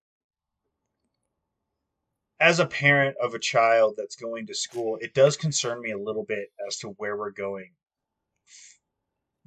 [2.41, 5.99] As a parent of a child that's going to school, it does concern me a
[5.99, 7.71] little bit as to where we're going
[8.47, 8.79] f-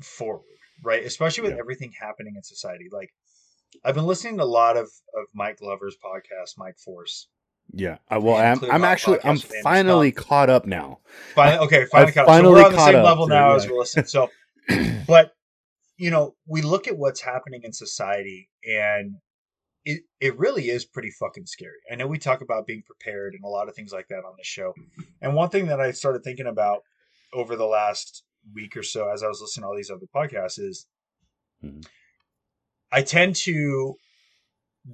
[0.06, 0.42] forward,
[0.84, 1.04] right?
[1.04, 1.60] Especially with Yeah.
[1.60, 2.88] everything happening in society.
[2.92, 3.14] Like,
[3.84, 7.28] I've been listening to a lot of, of Mike Glover's podcast, Mike Force.
[7.74, 7.98] Yeah.
[8.10, 8.64] I, well, I'm.
[8.72, 9.20] I'm actually.
[9.24, 11.00] I'm finally caught up now.
[11.36, 12.44] Finally, okay, finally I've caught up.
[12.44, 14.06] So we're on the same up level now as we're listening.
[14.06, 14.30] So,
[15.08, 15.34] but
[15.98, 19.16] you know, we look at what's happening in society, and
[19.86, 21.78] it it really is pretty fucking scary.
[21.92, 24.34] I know we talk about being prepared and a lot of things like that on
[24.38, 24.74] the show.
[25.22, 26.82] And one thing that I started thinking about
[27.34, 30.60] over the last week or so, as I was listening to all these other podcasts,
[30.60, 30.88] is
[31.64, 31.86] Mhm.
[32.92, 33.96] I tend to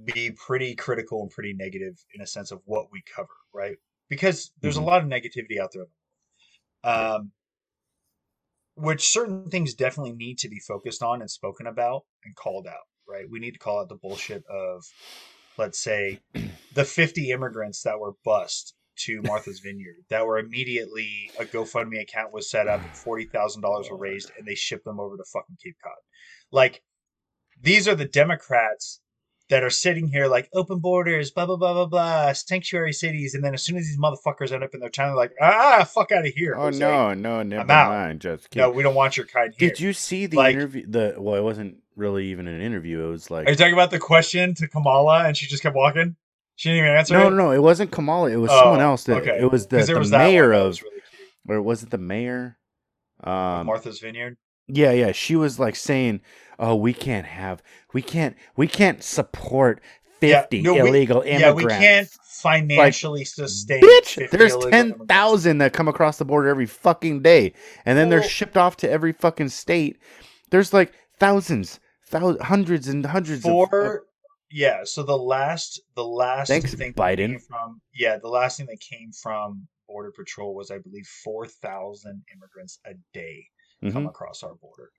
[0.06, 3.78] be pretty critical and pretty negative in a sense of what we cover, right?
[4.10, 4.82] Because there's Mhm.
[4.82, 5.88] a lot of negativity out there.
[6.84, 7.34] Um,
[8.76, 12.88] which certain things definitely need to be focused on and spoken about and called out,
[13.08, 13.30] right?
[13.30, 14.84] We need to call out the bullshit of,
[15.58, 16.22] let's say,
[16.72, 22.34] the 50 immigrants that were bust to Martha's Vineyard that were immediately a GoFundMe account
[22.34, 25.94] was set up, $40,000 were raised, and they shipped them over to fucking Cape Cod.
[26.52, 26.84] Like,
[27.62, 29.02] these are the Democrats
[29.50, 33.44] that are sitting here like open borders, blah blah blah blah blah, sanctuary cities, and
[33.44, 36.12] then as soon as these motherfuckers end up in their town, they're like, ah, fuck
[36.12, 36.56] out of here.
[36.58, 36.80] Oh Jose.
[36.80, 37.90] no, no, never out.
[37.90, 38.22] mind.
[38.22, 39.70] Just no, we don't want your kind here.
[39.70, 40.86] Did you see the Like- interview?
[40.88, 43.06] The well, it wasn't really even an interview.
[43.06, 45.76] It was like Are you talking about the question to Kamala and she just kept
[45.76, 46.16] walking?
[46.56, 47.30] She didn't even answer no, it.
[47.32, 47.52] no, no.
[47.52, 48.30] It wasn't Kamala.
[48.32, 49.04] It was Oh, someone else.
[49.06, 49.40] That okay.
[49.40, 51.02] it was the, the was mayor of, really
[51.48, 52.58] or was it the mayor?
[53.24, 54.38] Um, Martha's Vineyard.
[54.68, 55.12] Yeah, yeah.
[55.12, 56.22] She was like saying,
[56.60, 57.62] "Oh, we can't have,
[57.94, 59.82] we can't, we can't support
[60.22, 63.82] Yeah, fifty no, we- illegal immigrants." Yeah, we can't financially sustain.
[63.82, 65.44] Bitch, 50 there's ten immigrants.
[65.60, 67.54] that come across the border every fucking day,
[67.86, 69.98] and then they're shipped off to every fucking state.
[70.50, 71.80] There's like thousands,
[72.12, 73.70] thou- hundreds and hundreds of.
[73.70, 74.06] for
[74.52, 77.18] yeah so the last the last Thanks, thing that Biden.
[77.32, 82.24] came from yeah the last thing that came from border patrol was i believe 4000
[82.36, 83.48] immigrants a day
[83.84, 83.94] Mhm.
[83.94, 84.92] come across our border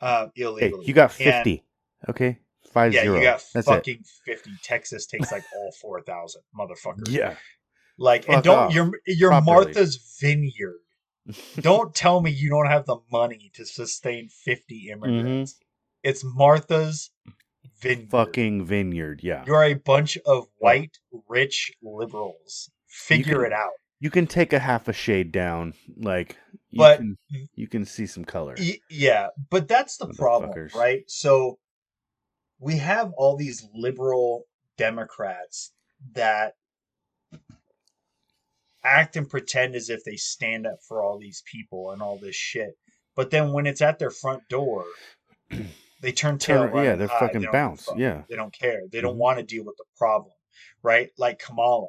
[0.00, 1.64] uh Hey, illegally you got And- fifty.
[2.08, 2.38] okay,
[2.72, 3.16] five yeah zero.
[3.16, 3.70] you got That's it.
[3.70, 7.08] fucking 50 texas takes like all 4000 motherfucker.
[7.08, 7.36] Yeah.
[7.98, 8.74] like Fuck and don't off.
[8.74, 9.54] you're you're Properly.
[9.64, 10.80] martha's vineyard
[11.60, 15.58] don't tell me you don't have the money to sustain 50 immigrants
[16.02, 17.10] it's martha's
[17.80, 18.10] vineyard Mm-hmm.
[18.10, 19.20] Fucking vineyard.
[19.22, 19.44] Yeah.
[19.46, 20.98] You're a bunch of white,
[21.28, 22.70] rich liberals.
[22.88, 23.70] Figure can- it out.
[24.00, 26.36] You can take a half a shade down, like.
[26.70, 27.16] You But- can,
[27.54, 28.54] you can see some color.
[28.58, 31.02] Y- yeah, but that's the problem, right?
[31.08, 31.58] So
[32.60, 34.44] we have all these liberal
[34.76, 35.72] Democrats
[36.12, 36.54] that
[38.84, 42.36] act and pretend as if they stand up for all these people and all this
[42.36, 42.76] shit.
[43.16, 44.84] But then when it's at their front door,
[46.02, 46.68] they turn tail.
[46.68, 47.84] Turn- yeah, they're fucking They don't give a bounce.
[47.86, 47.98] fuck.
[47.98, 48.22] Yeah.
[48.28, 48.82] They don't care.
[48.92, 49.20] They don't Mhm.
[49.20, 50.32] want to deal with the problem,
[50.82, 51.10] right?
[51.18, 51.88] Like Kamala.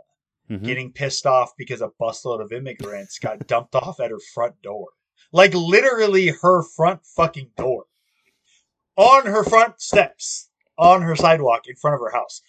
[0.49, 0.63] Mhm.
[0.63, 4.87] getting pissed off because a busload of immigrants got dumped off at her front door.
[5.31, 7.85] Like literally her front fucking door.
[8.95, 12.41] On her front steps, on her sidewalk in front of her house.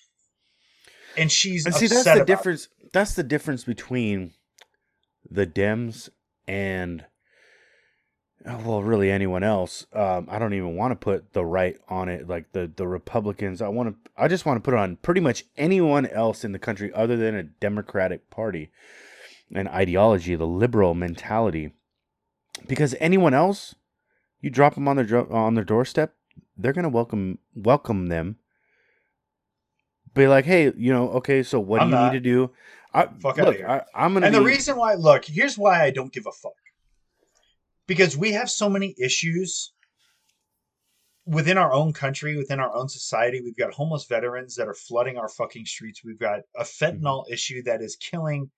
[1.16, 2.26] And she's And see, that's the about it.
[2.26, 2.68] difference.
[2.92, 4.32] that's the difference between
[5.30, 6.08] the Dems
[6.48, 7.04] and
[8.44, 9.86] well, really anyone else.
[9.92, 13.60] Um, I don't even want to put the right on it, like the the Republicans.
[13.60, 14.10] I want to.
[14.16, 17.16] I just want to put it on pretty much anyone else in the country other
[17.16, 18.70] than a Democratic Party
[19.54, 21.72] and ideology, the liberal mentality.
[22.66, 23.74] Because anyone else,
[24.40, 26.14] you drop them on their on their doorstep,
[26.56, 28.36] they're gonna welcome welcome them.
[30.14, 32.12] Be like, hey, you know, okay, so what I'm do you not.
[32.12, 32.50] need to do?
[32.92, 33.68] I, Fuck look, here.
[33.68, 34.26] I, I'm gonna.
[34.26, 36.54] And the reason why, look, here's why I don't give a fuck.
[37.90, 39.72] Because we have so many issues
[41.26, 43.40] within our own country, within our own society.
[43.42, 46.04] We've got homeless veterans that are flooding our fucking streets.
[46.04, 46.84] We've got a mm-hmm.
[46.84, 48.52] fentanyl issue that is killing.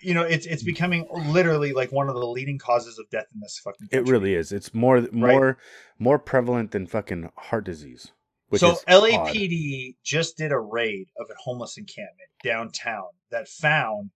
[0.00, 0.70] You know, it's it's mm-hmm.
[0.70, 3.88] becoming literally like one of the leading causes of death in this fucking.
[3.88, 3.98] Country.
[3.98, 4.50] It really is.
[4.50, 5.58] It's more more
[5.98, 8.12] more prevalent than fucking heart disease.
[8.54, 9.02] So is odd.
[9.02, 14.08] LAPD just did a raid of a homeless encampment downtown that found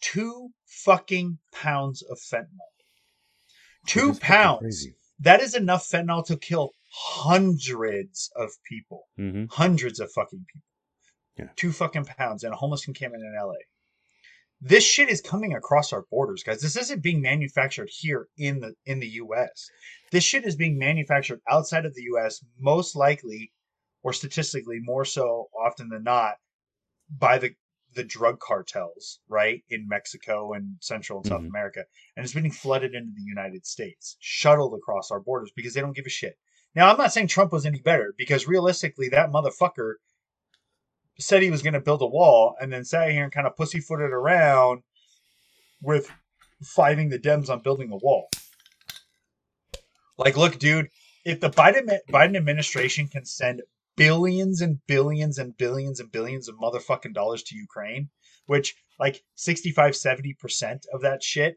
[0.00, 2.70] two fucking pounds of fentanyl.
[3.86, 4.86] Two pounds.
[5.20, 9.08] That is enough fentanyl to kill hundreds of people.
[9.18, 9.50] Mhm.
[9.50, 10.66] Hundreds of fucking people.
[11.36, 11.52] Yeah.
[11.56, 13.56] Two fucking pounds in a homeless encampment in LA.
[14.60, 16.62] This shit is coming across our borders, guys.
[16.62, 19.68] This isn't being manufactured here in the in the US.
[20.10, 23.52] This shit is being manufactured outside of the US, most likely
[24.02, 26.36] or statistically more so often than not
[27.10, 27.54] by the
[27.94, 31.48] the drug cartels, right, in Mexico and Central and South Mhm.
[31.48, 31.84] America,
[32.16, 35.96] and it's being flooded into the United States, shuttled across our borders because they don't
[35.96, 36.38] give a shit.
[36.74, 39.94] Now, I'm not saying Trump was any better because realistically, that motherfucker
[41.18, 43.56] said he was going to build a wall and then sat here and kind of
[43.56, 44.82] pussyfooted around
[45.80, 46.10] with
[46.62, 48.28] fighting the Dems on building a wall.
[50.18, 50.90] Like, look, dude,
[51.24, 53.62] if the Biden Biden administration can send
[53.96, 58.10] billions and billions and billions and billions of motherfucking dollars to Ukraine,
[58.46, 61.56] which like 65 70% of that shit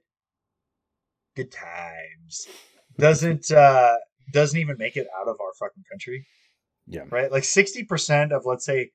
[1.36, 2.48] good times
[2.98, 3.96] doesn't uh
[4.34, 6.26] doesn't even make it out of our fucking country,
[6.86, 7.06] Yeah.
[7.10, 7.32] right?
[7.32, 8.92] Like 60% of let's say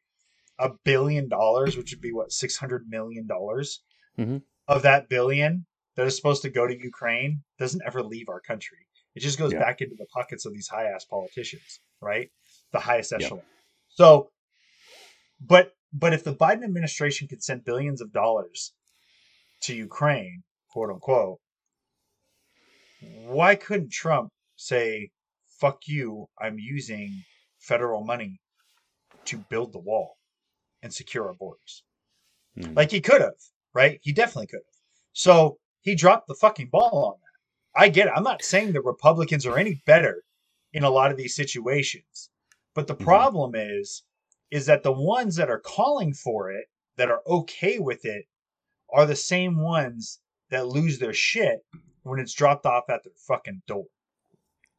[0.59, 3.83] a billion dollars, which would be what 600 million dollars
[4.19, 4.43] Mhm.
[4.69, 5.65] of that billion
[5.97, 8.87] that is supposed to go to Ukraine doesn't ever leave our country.
[9.15, 9.61] It just goes Yeah.
[9.61, 12.31] back into the pockets of these high ass politicians, right?
[12.73, 13.27] The highest Yeah.
[13.27, 13.45] echelon.
[13.89, 14.31] So,
[15.41, 18.73] but but if the Biden administration could send billions of dollars
[19.63, 21.39] to Ukraine, quote unquote,
[23.01, 25.11] why couldn't Trump say,
[25.61, 26.29] "Fuck you"?
[26.39, 27.25] I'm using
[27.59, 28.41] federal money
[29.27, 30.17] to build the wall
[30.83, 31.85] and secure our borders.
[32.57, 32.75] Mhm.
[32.77, 33.41] Like he could have,
[33.73, 34.01] right?
[34.03, 34.75] He definitely could have.
[35.13, 37.81] So he dropped the fucking ball on that.
[37.81, 38.13] I get it.
[38.17, 40.25] I'm not saying the Republicans are any better
[40.73, 42.31] in a lot of these situations.
[42.75, 43.05] But the Mhm.
[43.05, 44.05] problem is,
[44.51, 48.27] is that the ones that are calling for it, that are okay with it,
[48.91, 51.65] are the same ones that lose their shit
[52.03, 53.87] when it's dropped off at their fucking door.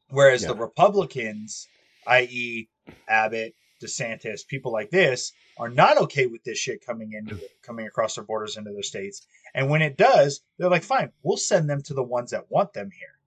[0.10, 1.69] Whereas the Republicans,
[2.06, 2.69] i.e.,
[3.08, 8.15] Abbott, DeSantis, people like this, are not okay with this shit coming into coming across
[8.15, 9.25] their borders into their states.
[9.53, 12.73] And when it does, they're like, fine, we'll send them to the ones that want
[12.73, 13.19] them here.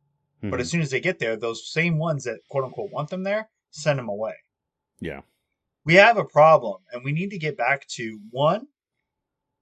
[0.50, 0.60] But Mhm.
[0.60, 3.50] as soon as they get there, those same ones that quote unquote want them there,
[3.70, 4.34] send them away.
[5.00, 5.20] Yeah.
[5.84, 8.66] We have a problem, and we need to get back to one,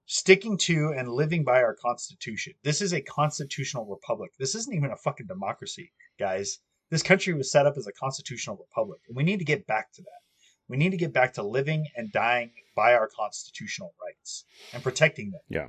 [0.07, 2.53] sticking to and living by our Constitution.
[2.63, 4.31] This is a constitutional republic.
[4.39, 6.59] This isn't even a fucking democracy, guys.
[6.89, 9.91] This country was set up as a constitutional republic, and we need to get back
[9.93, 10.21] to that.
[10.67, 15.31] We need to get back to living and dying by our constitutional rights and protecting
[15.31, 15.41] them.
[15.49, 15.67] Yeah.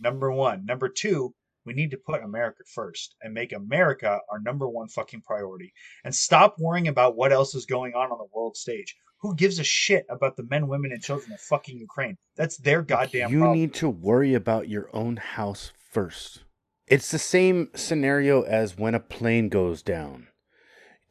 [0.00, 0.66] Number one.
[0.66, 5.22] Number two, we need to put America first and make America our number one fucking
[5.22, 5.72] priority
[6.04, 8.96] and stop worrying about what else is going on on the world stage.
[9.20, 12.16] Who gives a shit about the men, women, and children of fucking Ukraine?
[12.36, 13.58] That's their goddamn you problem.
[13.60, 16.42] need to worry about your own house first.
[16.88, 20.26] It's the same scenario as when a plane goes down.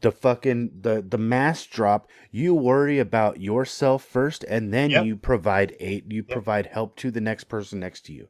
[0.01, 5.05] The fucking the the mass drop, you worry about yourself first and then Yep.
[5.05, 6.33] you provide aid, you Yep.
[6.33, 8.27] provide help to the next person next to you.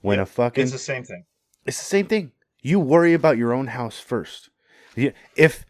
[0.00, 0.22] When Yep.
[0.28, 1.24] a fucking it's the same thing.
[1.66, 2.32] It's the same thing.
[2.60, 4.50] You worry about your own house first.
[4.96, 5.64] If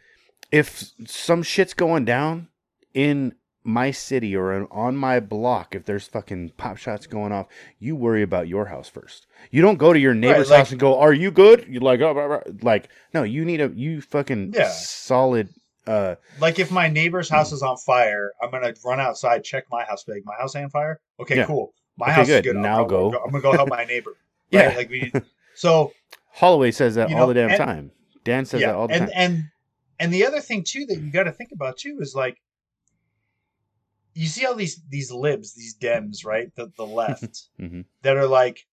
[0.51, 2.49] if some shit's going down
[2.93, 7.47] in my city or on my block, if there's fucking pop shots going off,
[7.79, 9.27] you worry about your house first.
[9.51, 12.01] You don't go to your neighbor's like- house and go, "Are you good?" You're like,
[12.01, 14.69] "Oh, blah, blah." like no, you need a you fucking Yeah.
[14.69, 15.49] solid.
[15.87, 19.85] Uh, Like if my neighbor's house is on fire, I'm gonna run outside, check my
[19.85, 21.01] house, be like, my house on fire.
[21.21, 21.47] Okay, Yeah.
[21.47, 21.73] cool.
[21.97, 22.47] My Okay, house good.
[22.47, 22.61] is good.
[22.61, 23.07] Now go.
[23.25, 24.13] I'm gonna go help my neighbor.
[24.51, 24.67] Yeah.
[24.67, 24.77] Right?
[24.77, 25.13] Like we need,
[25.55, 25.93] so
[26.35, 27.91] Holloway says that all know, the damn and- time.
[28.25, 29.11] Dan says that all the and time.
[29.17, 29.45] and
[29.99, 32.41] and the other thing too that you got to think about too is like
[34.15, 36.55] you see all these these libs, these Dems, right?
[36.55, 37.85] The the left Mhm.
[38.03, 38.67] that are like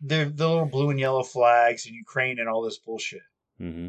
[0.00, 3.22] they're the little blue and yellow flags and Ukraine and all this bullshit.
[3.58, 3.88] hmm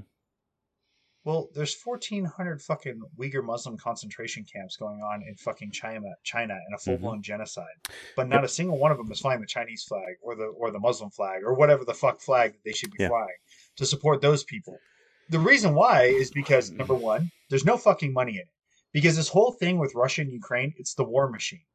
[1.30, 6.74] Well, there's 1,400 fucking Uyghur Muslim concentration camps going on in fucking China, China, and
[6.74, 7.68] a full blown genocide.
[8.16, 10.72] But not a single one of them is flying the Chinese flag or the or
[10.72, 13.10] the Muslim flag or whatever the fuck flag that they should be Yeah.
[13.10, 13.38] flying
[13.76, 14.80] to support those people.
[15.30, 18.48] The reason why is because number one, there's no fucking money in it.
[18.92, 21.68] Because this whole thing with Russia and Ukraine, it's the war machine,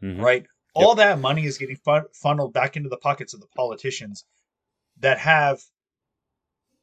[0.00, 0.46] hmm right?
[0.72, 4.24] All that money is getting fun- funneled back into the pockets of the politicians
[5.00, 5.60] that have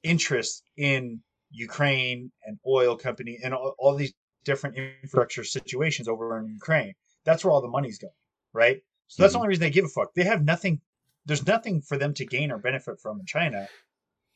[0.04, 6.48] interest in Ukraine and oil company and all, all these different infrastructure situations over in
[6.48, 6.94] Ukraine.
[7.26, 8.14] That's where all the money's going,
[8.54, 8.82] right?
[9.08, 9.42] So that's the Mhm.
[9.42, 10.14] only reason they give a fuck.
[10.14, 10.82] They have nothing.
[11.26, 13.68] There's nothing for them to gain or benefit from in China,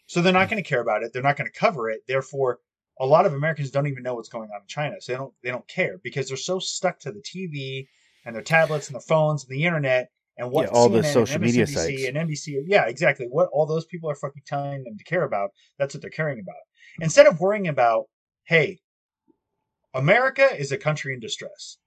[0.08, 1.14] so they're not going to care about it.
[1.14, 2.02] They're not going to cover it.
[2.08, 2.60] Therefore,
[3.00, 5.34] a lot of Americans don't even know what's going on in China, so they don't
[5.44, 7.88] they don't care because they're so stuck to the TV
[8.26, 11.06] and their tablets and their phones and the internet and what Yeah, all the CNN
[11.06, 12.06] and social media sites.
[12.08, 12.64] and NBC.
[12.68, 13.28] Yeah, exactly.
[13.28, 15.52] What all those people are fucking telling them to care about.
[15.78, 16.56] That's what they're caring about.
[17.00, 18.06] Instead of worrying about,
[18.46, 18.80] hey,
[19.94, 21.78] America is a country in distress.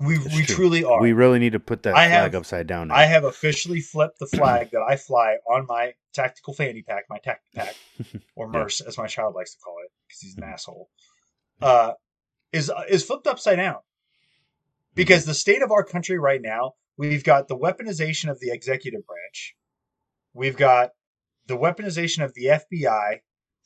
[0.00, 0.54] We we true.
[0.54, 1.00] truly are.
[1.00, 2.94] We really need to put that I flag have- upside down now.
[2.94, 7.18] I have officially flipped the flag that I fly on my tactical fanny pack, my
[7.18, 7.74] tac pack,
[8.36, 8.64] or Yeah.
[8.86, 10.88] As my child likes to call it, because he's an asshole.
[11.60, 11.94] Uh,
[12.52, 13.78] is is flipped upside down
[14.94, 19.04] because the state of our country right now, we've got the weaponization of the executive
[19.04, 19.56] branch,
[20.32, 20.90] we've got
[21.48, 23.18] the weaponization of the FBI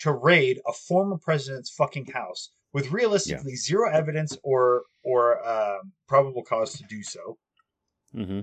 [0.03, 6.42] to raid a former president's fucking house with realistically zero evidence or or um, probable
[6.42, 7.38] cause to do so.
[8.12, 8.40] hmm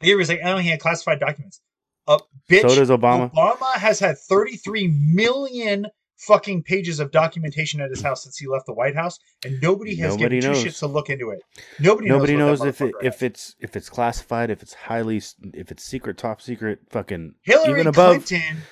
[0.00, 1.60] He was like, "Oh, he had classified documents."
[2.06, 2.62] Uh, bitch.
[2.62, 3.32] So does Obama.
[3.32, 5.86] Obama has had 33 million
[6.16, 9.96] fucking pages of documentation at his house since he left the White House, and nobody
[9.96, 11.40] has Nobody given two shits to look into it.
[11.78, 15.20] Nobody, Nobody knows, knows if it if it's if it's classified, if it's highly,
[15.54, 18.62] if it's secret, top secret, fucking Hillary even above Clinton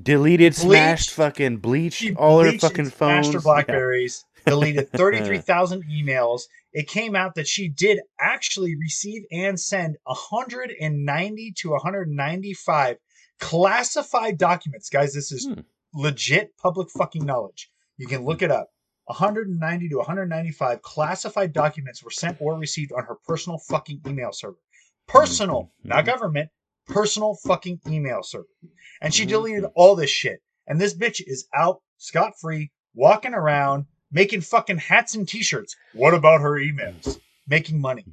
[0.00, 0.60] deleted, Bleached.
[0.60, 3.34] smashed, fucking bleached all her bleached and fucking smashed phones.
[3.34, 6.42] her Blackberries, deleted 33,000 emails.
[6.72, 12.96] It came out that she did actually receive and send 190 to 195
[13.40, 14.88] classified documents.
[14.88, 15.60] Guys, this is Hmm.
[15.94, 17.70] legit public fucking knowledge.
[17.98, 18.68] You can look it up.
[19.06, 24.56] 190 to 195 classified documents were sent or received on her personal fucking email server.
[25.08, 25.88] Personal, Mhm.
[25.88, 26.50] not government,
[26.86, 28.46] personal fucking email server.
[29.00, 29.28] And she Mhm.
[29.28, 30.42] deleted all this shit.
[30.66, 35.76] And this bitch is out scot free, walking around, making fucking hats and t shirts.
[35.92, 37.20] What about her emails?
[37.46, 38.06] Making money.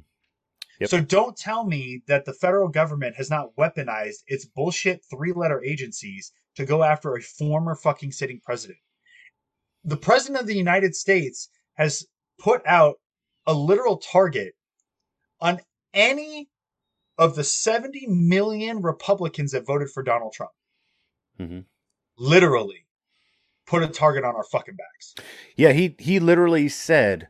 [0.80, 0.90] Yep.
[0.90, 5.62] So don't tell me that the federal government has not weaponized its bullshit three letter
[5.62, 8.78] agencies to go after a former fucking sitting president.
[9.84, 12.06] The president of the United States has
[12.38, 13.00] put out
[13.46, 14.54] a literal target
[15.40, 15.60] on
[15.94, 16.49] any
[17.20, 20.52] of the 70 million Republicans that voted for Donald Trump.
[21.38, 21.66] Mhm.
[22.16, 22.86] Literally
[23.66, 25.14] put a target on our fucking backs.
[25.54, 27.28] Yeah, he he literally said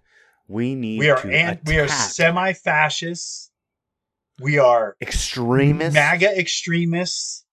[0.49, 3.51] we need We are to and we are semi-fascists.
[4.41, 5.95] We are extremists.
[5.95, 7.45] MAGA extremists.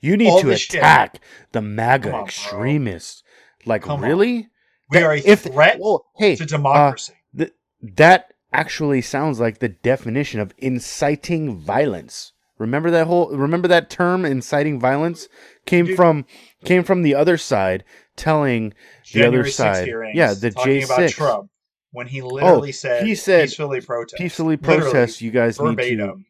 [0.00, 0.76] you need to this shit.
[0.76, 1.20] attack
[1.52, 2.24] the MAGA on, bro.
[2.24, 3.22] extremists.
[3.66, 4.08] Like Come on.
[4.08, 4.48] really?
[4.90, 7.14] We That- are a if- threat Well, hey, to democracy.
[7.36, 7.52] th-
[7.82, 12.32] that actually sounds like the definition of inciting violence.
[12.58, 15.28] Remember that whole remember that term inciting violence
[15.66, 15.96] came Dude.
[15.96, 16.26] from
[16.64, 17.82] came from the other side
[18.16, 18.74] telling
[19.12, 19.86] the other side.
[19.86, 21.50] hearings, Yeah, the talking about J6 Trump
[21.90, 24.20] when he oh, literally said he said peacefully protest.
[24.20, 25.12] peacefully Literally.
[25.18, 26.26] You guys need to verbatim,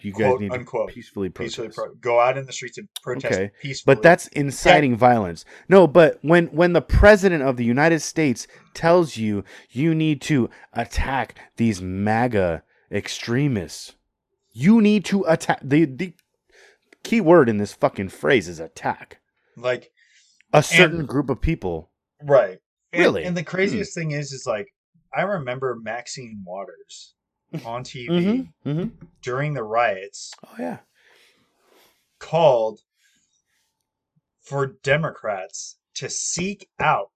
[0.00, 1.56] you guys quote, need to peacefully protest.
[1.56, 3.94] peacefully pro- go out in the streets and protest Okay, peacefully.
[3.94, 5.44] But that's inciting violence.
[5.68, 10.50] No, but when when the president of the United States tells you you need to
[10.72, 13.94] attack these MAGA extremists,
[14.52, 15.60] you need to attack.
[15.62, 16.12] The the
[17.02, 19.20] key word in this fucking phrase is attack
[19.56, 19.90] like
[20.52, 21.90] a certain group of people.
[22.22, 22.58] right.
[22.92, 23.24] And- Really?
[23.24, 24.00] And, the craziest hmm.
[24.00, 24.68] thing is, is like
[25.14, 27.14] I remember Maxine Waters
[27.64, 28.68] on TV Mm-hmm.
[28.70, 29.06] Mm-hmm.
[29.22, 30.78] during the riots Oh yeah.
[32.18, 32.80] called
[34.42, 37.10] for Democrats to seek out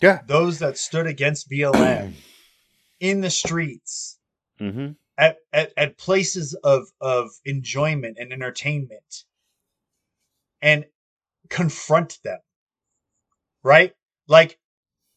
[0.00, 0.20] Yeah.
[0.26, 2.14] those that stood against BLM
[3.00, 4.18] in the streets
[4.60, 4.92] Mm-hmm.
[5.18, 9.24] at, at, at places of, of enjoyment and entertainment
[10.62, 10.84] and
[11.50, 12.38] confront them.
[13.62, 13.92] Right?
[14.28, 14.58] Like,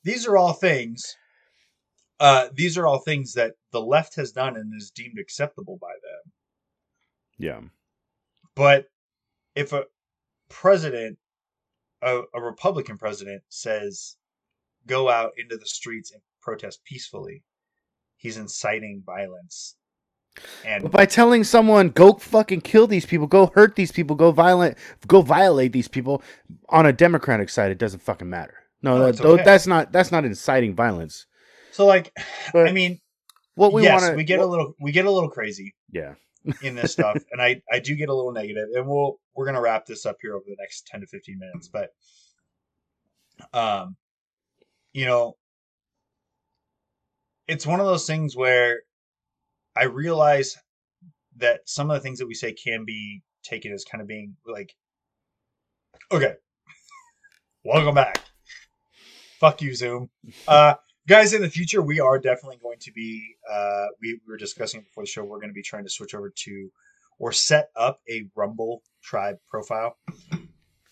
[0.04, 1.16] these are all things,
[2.20, 5.94] uh, these are all things that the left has done and is deemed acceptable by
[5.94, 6.32] them.
[7.38, 7.62] Yeah.
[8.56, 8.86] But
[9.56, 9.86] if a
[10.50, 11.18] president,
[12.02, 14.16] a, a Republican president, says,
[14.88, 17.44] go out into the streets and protest peacefully,
[18.16, 19.76] he's inciting violence.
[20.66, 24.32] And But by telling someone go fucking kill these people, go hurt these people, go
[24.32, 26.24] violent, go violate these people
[26.70, 28.56] on a Democratic side, it doesn't fucking matter.
[28.82, 29.44] No, No, that, okay.
[29.44, 31.27] that's not that's not inciting violence.
[31.78, 32.12] So like
[32.54, 33.00] But I mean,
[33.54, 36.16] what we yes, want we get a little we get a little crazy yeah.
[36.64, 39.56] in this stuff and I I do get a little negative and we'll we're going
[39.56, 41.92] to wrap this up here over the next 10 to 15 minutes, but
[43.54, 43.96] um
[44.94, 45.38] you know
[47.48, 48.82] it's one of those things where
[49.76, 50.58] I realize
[51.36, 54.36] that some of the things that we say can be taken as kind of being
[54.48, 54.76] like,
[56.12, 56.34] okay,
[57.64, 58.20] welcome back.
[59.40, 60.10] Fuck you, Zoom.
[60.48, 60.74] Uh,
[61.08, 64.82] guys, in the future, we are definitely going to be, uh, we, we were discussing
[64.82, 66.72] before the show, we're going to be trying to switch over to
[67.20, 69.98] or set up a Rumble tribe profile.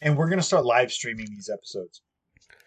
[0.01, 2.01] And we're going to start live streaming these episodes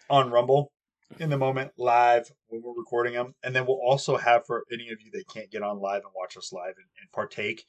[0.09, 0.71] on Rumble
[1.19, 4.89] in the moment live when we're recording them and then we'll also have for any
[4.89, 7.65] of you that can't get on live and watch us live and, and partake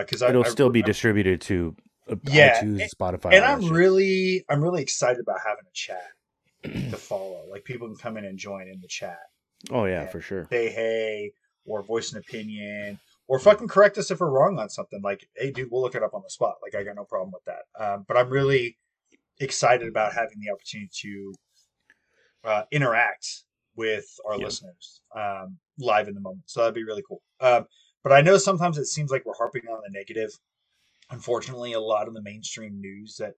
[0.00, 1.74] because It'll still be distributed to
[2.10, 3.32] uh, Yeah, iTunes, and- Spotify.
[3.34, 3.70] and i'm shit.
[3.70, 6.10] really i'm really excited about having a chat
[6.64, 7.44] to follow.
[7.50, 9.18] Like people can come in and join in the chat.
[9.70, 10.46] Oh yeah, for sure.
[10.50, 11.32] say hey
[11.66, 15.00] or voice an opinion or fucking correct us if we're wrong on something.
[15.02, 16.56] Like hey dude we'll look it up on the spot.
[16.62, 17.82] Like i got no problem with that.
[17.82, 18.76] Um, but i'm really
[19.40, 21.34] excited about having the opportunity to
[22.44, 23.26] uh, interact
[23.76, 24.44] with our Yeah.
[24.44, 26.44] listeners um, live in the moment.
[26.46, 27.22] So that'd be really cool.
[27.40, 27.66] Um,
[28.02, 30.30] but i know sometimes it seems like we're harping on the negative.
[31.10, 33.34] Unfortunately a lot of the mainstream news that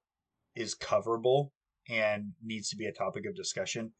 [0.55, 1.51] is coverable
[1.89, 3.93] and needs to be a topic of discussion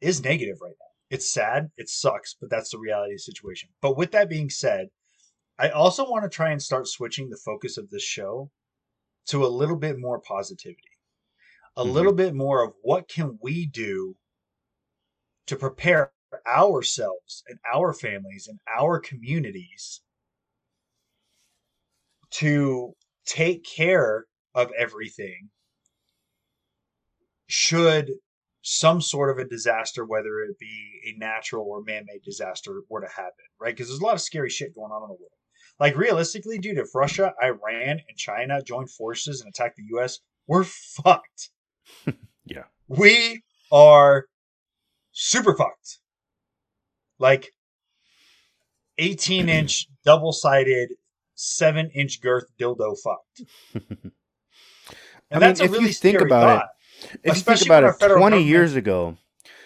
[0.00, 0.86] is negative right now.
[1.10, 3.70] It's sad it sucks but that's the reality of the situation.
[3.82, 4.88] But with that being said
[5.58, 8.50] i also want to try and start switching the focus of this show
[9.26, 10.82] to a little bit more positivity.
[11.76, 11.92] A Mhm.
[11.94, 14.16] little bit more of what can we do
[15.46, 16.12] to prepare
[16.46, 20.02] ourselves and our families and our communities
[22.30, 22.94] to
[23.26, 25.50] take care of everything
[27.50, 28.12] should
[28.62, 33.08] some sort of a disaster, whether it be a natural or man-made disaster, were to
[33.08, 33.74] happen, right?
[33.74, 35.32] Because there's a lot of scary shit going on in the world.
[35.80, 40.64] Like realistically, dude, if Russia, Iran, and China join forces and attack the U.S., we're
[40.64, 41.50] fucked.
[42.46, 42.64] Yeah.
[42.88, 44.26] we are
[45.12, 45.98] super fucked.
[47.20, 47.52] Like
[48.98, 50.94] 18 inch double sided,
[51.36, 53.42] seven inch girth dildo fucked.
[55.30, 56.68] And I mean, that's a if you really think scary about it,
[57.22, 59.16] If you think about it, 20 years ago,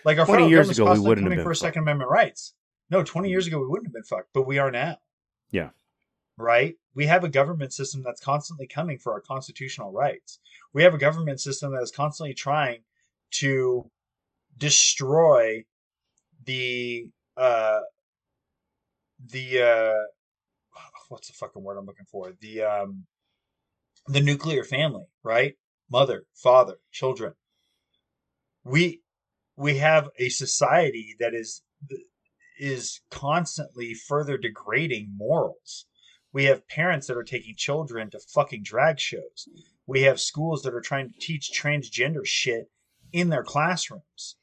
[0.05, 1.55] Like our 20 years ago, we wouldn't have coming been for.
[1.55, 2.55] Second Amendment rights.
[2.91, 4.99] No, 20 years ago we wouldn't have been fucked, but we are now.
[5.51, 5.71] Yeah.
[6.37, 6.75] Right?
[6.95, 10.39] We have a government system that's constantly coming for our constitutional rights.
[10.73, 12.83] We have a government system that is constantly trying
[13.33, 13.91] to
[14.59, 15.65] destroy
[16.45, 17.81] the uh
[19.31, 20.03] the uh
[21.09, 22.33] what's the fucking word I'm looking for?
[22.41, 23.07] The um
[24.07, 25.55] the nuclear family, right?
[25.91, 27.35] Mother, father, children.
[28.65, 29.03] We
[29.57, 31.63] we have a society that is
[32.59, 35.87] is constantly further degrading morals.
[36.33, 39.49] We have parents that are taking children to fucking drag shows.
[39.87, 42.71] We have schools that are trying to teach transgender shit
[43.13, 44.37] in their classrooms.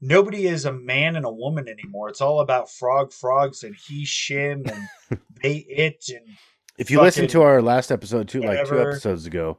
[0.00, 2.08] Nobody is a man and a woman anymore.
[2.08, 6.36] It's all about frog frogs and he shim and they it and
[6.78, 9.58] if you listen to our last episode too, like two episodes ago,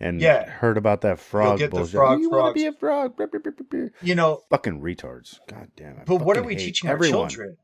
[0.00, 0.48] and Yeah.
[0.48, 3.20] heard about that frog get the bullshit, frog you want to be a frog?
[4.02, 5.38] You know Fucking retards.
[5.46, 6.06] God damn it.
[6.06, 7.58] But what are we teaching our children?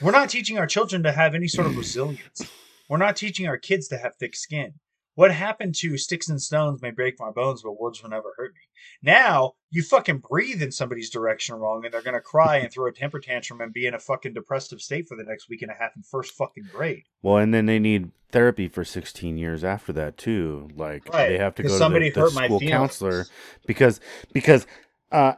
[0.00, 2.50] We're not teaching our children to have any sort of resilience.
[2.88, 4.74] We're not teaching our kids to have thick skin.
[5.14, 8.52] What happened to sticks and stones may break my bones, but words will never hurt
[8.54, 8.60] me.
[9.02, 12.92] Now you fucking breathe in somebody's direction wrong, and they're gonna cry and throw a
[12.92, 15.74] temper tantrum and be in a fucking depressive state for the next week and a
[15.74, 17.04] half in first fucking grade.
[17.22, 20.68] Well, and then they need therapy for 16 years after that too.
[20.74, 23.26] Like Right, they have to go to somebody the, the my school counselor
[23.66, 24.00] because
[24.32, 24.66] because
[25.12, 25.34] uh,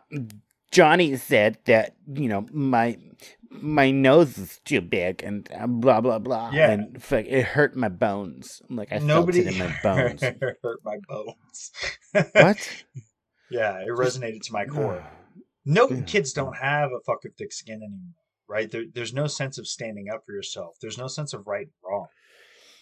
[0.70, 2.99] Johnny said that you know my
[3.61, 6.50] my nose is too big and uh, blah blah blah.
[6.53, 6.70] Yeah.
[6.70, 8.62] and fuck, it hurt my bones.
[8.70, 10.22] Like I Nobody felt it in my bones.
[10.62, 11.70] hurt my bones.
[12.32, 12.84] what?
[13.50, 15.05] yeah, it resonated to my core.
[15.64, 18.14] no kids don't have a fucking thick skin anymore
[18.48, 21.66] right there, there's no sense of standing up for yourself there's no sense of right
[21.66, 22.07] and wrong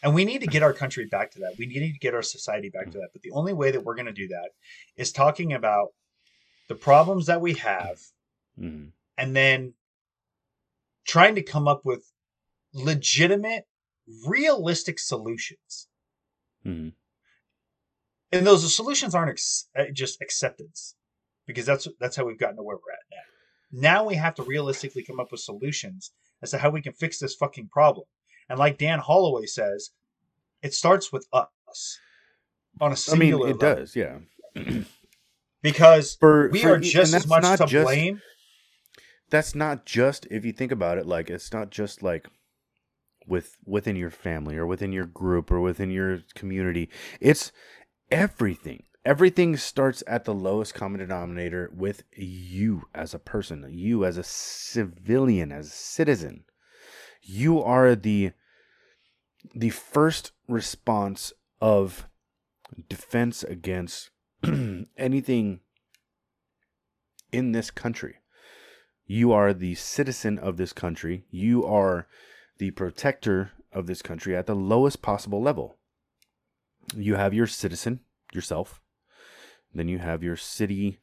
[0.02, 2.22] and we need to get our country back to that we need to get our
[2.22, 4.48] society back to that but the only way that we're going to do that
[4.96, 5.88] is talking about
[6.68, 7.98] the problems that we have
[8.58, 8.92] Mhm.
[9.18, 9.74] and then
[11.14, 12.02] trying to come up with
[12.72, 13.64] legitimate
[14.26, 15.88] realistic solutions
[16.66, 16.92] Mhm.
[18.32, 20.94] and those solutions aren't ex- uh, just acceptance
[21.46, 23.24] because that's that's how we've gotten to where we're at now
[23.94, 27.18] now we have to realistically come up with solutions as to how we can fix
[27.18, 28.06] this fucking problem.
[28.48, 29.90] And like Dan Holloway says,
[30.62, 31.98] it starts with us
[32.80, 33.76] on a I singular mean, it level.
[33.76, 34.18] does, yeah.
[35.62, 38.20] because For we for- are just as much to just- blame.
[39.30, 41.06] That's not just if you think about it.
[41.06, 42.28] Like it's not just like
[43.26, 46.90] with within your family or within your group or within your community.
[47.20, 47.52] It's
[48.10, 48.84] everything.
[49.04, 54.22] Everything starts at the lowest common denominator with you as a person, you as a
[54.22, 56.44] civilian, as a citizen.
[57.22, 58.32] You are the
[59.54, 62.06] the first response of
[62.88, 64.10] defense against
[64.96, 65.60] anything
[67.32, 68.19] in this country.
[69.10, 71.24] You are the citizen of this country.
[71.32, 72.06] You are
[72.58, 75.78] the protector of this country at the lowest possible level.
[76.94, 78.02] You have your citizen,
[78.32, 78.80] yourself.
[79.74, 81.00] Then you have your city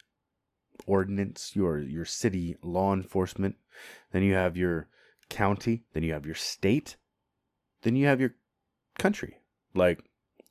[0.86, 3.58] ordinance, your your city law enforcement.
[4.14, 4.88] Then you have your
[5.28, 5.84] county.
[5.92, 6.96] Then you have your state.
[7.82, 8.36] Then you have your
[8.98, 9.42] country.
[9.74, 10.02] Like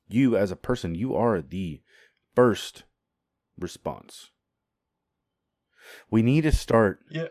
[0.06, 1.80] you as a person, you are the
[2.34, 2.82] first
[3.58, 4.30] response.
[6.10, 7.28] We need to start Yeah.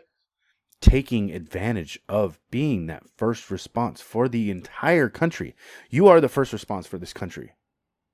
[0.80, 5.54] Taking advantage of being that first response for the entire country.
[5.90, 7.52] You are the first response for this country.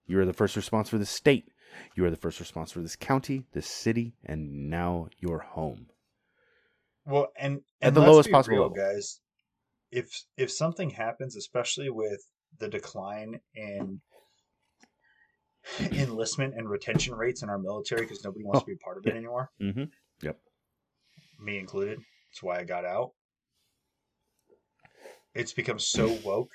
[0.06, 1.48] You are the first response for this state.
[1.96, 5.86] You are the first response for this county, this city, and now your home.
[7.06, 8.76] Well, and, At the lowest possible real, level.
[8.76, 9.20] guys.
[9.90, 12.20] If if something happens, especially with
[12.58, 14.00] the decline in
[15.92, 18.98] enlistment and retention rates in our military, because nobody wants Oh, to be a part
[18.98, 19.84] of it anymore, Mm-hmm.
[20.22, 20.38] Yep,
[21.40, 21.98] me included.
[22.32, 23.10] That's why I got out.
[25.34, 26.50] It's become so woke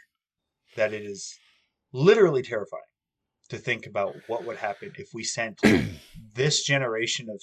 [0.75, 1.37] that it is
[1.93, 2.81] literally terrifying
[3.49, 5.59] to think about what would happen if we sent
[6.33, 7.41] this generation of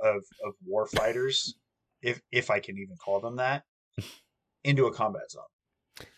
[0.00, 1.54] of of, war fighters,
[2.02, 3.64] if if I can even call them that,
[4.62, 5.42] into a combat zone.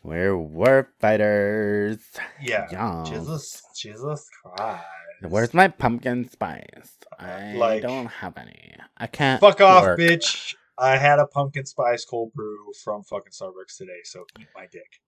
[0.02, 1.98] We're war fighters.
[2.42, 2.66] Yeah.
[2.70, 3.04] Yeah.
[3.08, 4.84] Jesus, Jesus Christ.
[5.22, 6.98] Where's my pumpkin spice?
[7.18, 8.74] I Like- don't have any.
[8.98, 9.40] I can't.
[9.40, 9.98] Fuck off, work.
[9.98, 10.54] bitch.
[10.78, 15.00] I had a pumpkin spice cold brew from fucking Starbucks today, so eat my dick.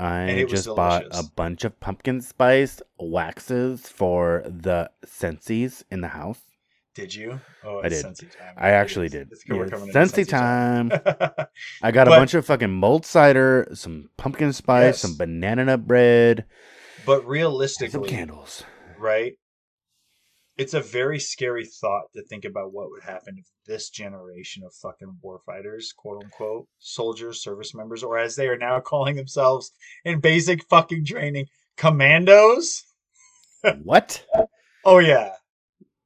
[0.00, 5.82] I And it was just bought a bunch of pumpkin spice waxes for the Scentsys
[5.90, 6.40] in the house.
[6.94, 7.40] Did you?
[7.64, 8.04] Oh, I did.
[8.04, 8.54] Scentsy time.
[8.56, 9.28] I actually did.
[9.30, 11.46] It's good we're Yeah, coming into Scentsy Scentsy time.
[11.82, 15.00] I got a bunch of fucking mulled cider, some pumpkin spice, Yes.
[15.00, 16.44] some banana nut bread,
[17.06, 18.64] but and some realistically, candles.
[18.98, 19.34] right?
[20.58, 24.74] It's a very scary thought to think about what would happen if this generation of
[24.74, 29.70] fucking warfighters, quote unquote, soldiers, service members, or as they are now calling themselves
[30.04, 31.46] in basic fucking training,
[31.76, 32.82] commandos.
[33.82, 34.24] what?
[34.84, 35.32] Oh yeah,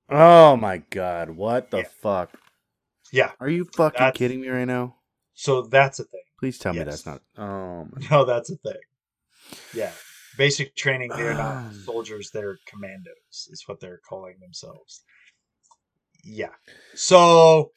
[0.09, 1.30] Oh my god!
[1.30, 1.88] What the Yeah.
[2.03, 2.30] fuck?
[3.12, 3.30] yeah.
[3.40, 4.96] Are you fucking That's- kidding me right now?
[5.34, 6.20] So that's a thing.
[6.38, 7.22] Please tell me that's not.
[7.38, 8.07] Oh my.
[8.11, 8.76] No, that's a thing.
[9.74, 9.92] Yeah.
[10.36, 11.72] Basic training, they're not Um.
[11.84, 15.04] soldiers, they're commandos, is what they're calling themselves.
[16.24, 16.54] Yeah.
[16.94, 17.72] So,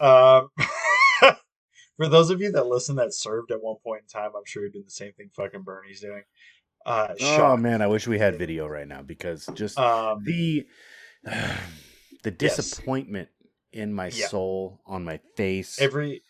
[0.00, 0.48] um,
[1.96, 4.62] for those of you that listen that served at one point in time, I'm sure
[4.62, 6.22] you're doing the same thing fucking Bernie's doing.
[6.86, 10.66] Uh, Oh man, I wish we had video right now because just Um, the
[11.24, 12.30] the Yes.
[12.30, 13.28] disappointment
[13.72, 14.28] in my Yeah.
[14.28, 16.22] soul, on my face, every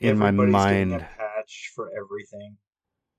[0.00, 1.06] in my mind.
[1.16, 2.56] patch for everything,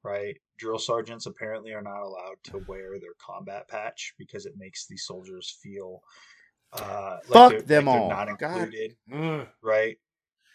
[0.04, 0.38] right?
[0.58, 4.98] Drill sergeants apparently are not allowed to wear their combat patch because it makes the
[4.98, 6.02] soldiers feel
[6.74, 8.10] uh, like Fuck they're, them like all.
[8.10, 8.52] not God.
[8.62, 9.48] included, Ugh.
[9.62, 9.98] right?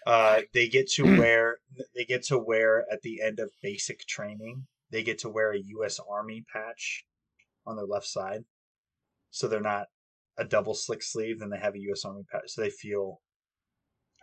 [0.06, 1.58] Uh, they get to wear
[1.94, 4.66] they get to wear at the end of basic training.
[4.90, 6.00] They get to wear a U.S.
[6.10, 7.04] Army patch
[7.66, 8.44] on their left side,
[9.30, 9.86] so they're not
[10.38, 11.40] a double slick sleeve.
[11.40, 12.04] Then they have a U.S.
[12.04, 13.20] Army patch, so they feel.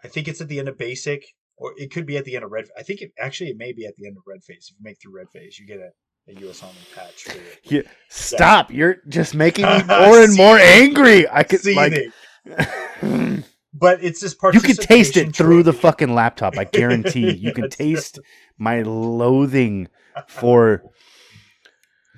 [0.04, 1.26] I think it's at the end of basic,
[1.58, 2.66] or it could be at the end of red.
[2.78, 4.68] I think it actually it may be at the end of red phase.
[4.72, 5.90] If you make through red phase, you get a,
[6.30, 6.62] a U.S.
[6.64, 7.24] Army patch.
[7.24, 7.60] For it.
[7.64, 8.72] Yeah, stop!
[8.72, 11.28] You're just making me more and more angry.
[11.30, 11.94] I could like.
[11.94, 13.44] Seething.
[13.74, 14.54] but it's this part.
[14.54, 16.58] you can taste it through the fucking laptop.
[16.58, 17.34] I guarantee.
[17.34, 18.20] You can taste
[18.58, 19.88] my loathing
[20.28, 20.84] for.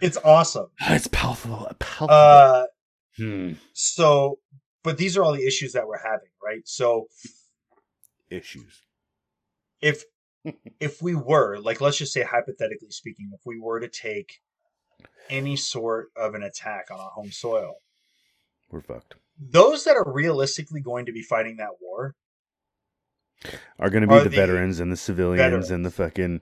[0.02, 0.68] It's awesome.
[0.90, 1.68] It's palpable.
[1.80, 2.14] Palpable.
[2.14, 2.66] Uh,
[3.18, 3.54] Hmm.
[3.74, 4.38] so,
[4.84, 6.62] but these are all the issues that we're having, right?
[6.66, 7.08] So,
[8.30, 8.84] Issues.
[9.82, 10.04] If
[10.80, 14.40] if we were like let's just say hypothetically speaking if we were to take
[15.30, 17.76] any sort of an attack on our home soil
[18.72, 19.16] We're fucked.
[19.40, 22.16] those that are realistically going to be fighting that war
[23.78, 26.42] Are going to be the the veterans and the civilians and the fucking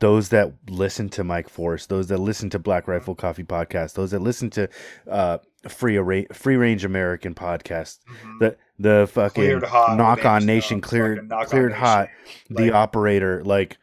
[0.00, 4.10] those that listen to Mike Force, those that listen to Black Rifle Coffee podcast, those
[4.10, 4.68] that listen to
[5.10, 8.00] uh free Ara- free range American podcast,
[8.40, 11.84] the the fucking hot knock on nation cleared cleared Nation.
[11.84, 12.08] hot,
[12.50, 13.78] the Like, operator like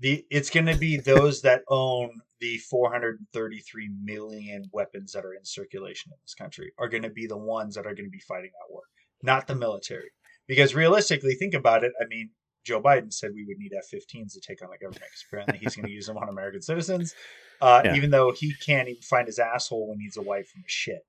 [0.00, 5.44] the it's going to be those that own the 433 million weapons that are in
[5.44, 8.20] circulation in this country are going to be the ones that are going to be
[8.20, 8.82] fighting that war,
[9.22, 10.10] not the military.
[10.46, 11.92] Because realistically, think about it.
[12.02, 12.30] I mean,
[12.64, 15.74] Joe Biden said we would need F-15s to take on the government because apparently he's
[15.76, 17.14] going to use them on American citizens,
[17.62, 17.94] uh, Yeah.
[17.94, 21.00] even though he can't even find his asshole when he's away from his shit.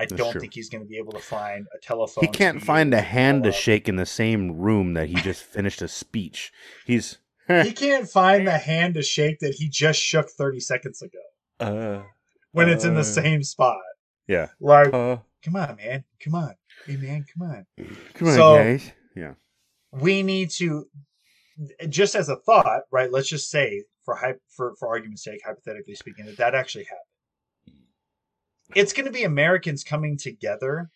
[0.00, 0.40] I That's don't true.
[0.40, 2.24] think he's going to be able to find a telephone.
[2.24, 5.82] He can't find a hand to shake in the same room that he just finished
[5.82, 6.52] a speech.
[6.86, 11.18] He's He can't find the hand to shake that he just shook 30 seconds ago
[11.58, 12.02] uh
[12.52, 12.98] when it's in Uh.
[12.98, 13.76] the same spot.
[14.26, 14.48] yeah.
[14.60, 16.04] Like, Uh, come on, man.
[16.24, 16.54] Come on.
[16.86, 17.66] Hey, man, come on.
[18.14, 18.92] come on, So- guys.
[19.14, 19.34] Yeah.
[19.92, 20.86] We need to,
[21.88, 23.10] just as a thought, right?
[23.12, 27.09] Let's just say, for hy- for for argument's sake, hypothetically speaking, that that actually happened.
[28.74, 30.90] It's going to be Americans coming together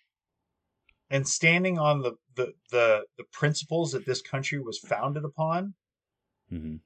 [1.10, 5.74] and standing on the, the the the principles that this country was founded upon
[6.48, 6.76] hmm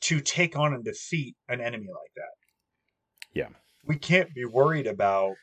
[0.00, 2.30] to take on and defeat an enemy like that.
[3.34, 3.48] Yeah.
[3.84, 5.34] We can't be worried about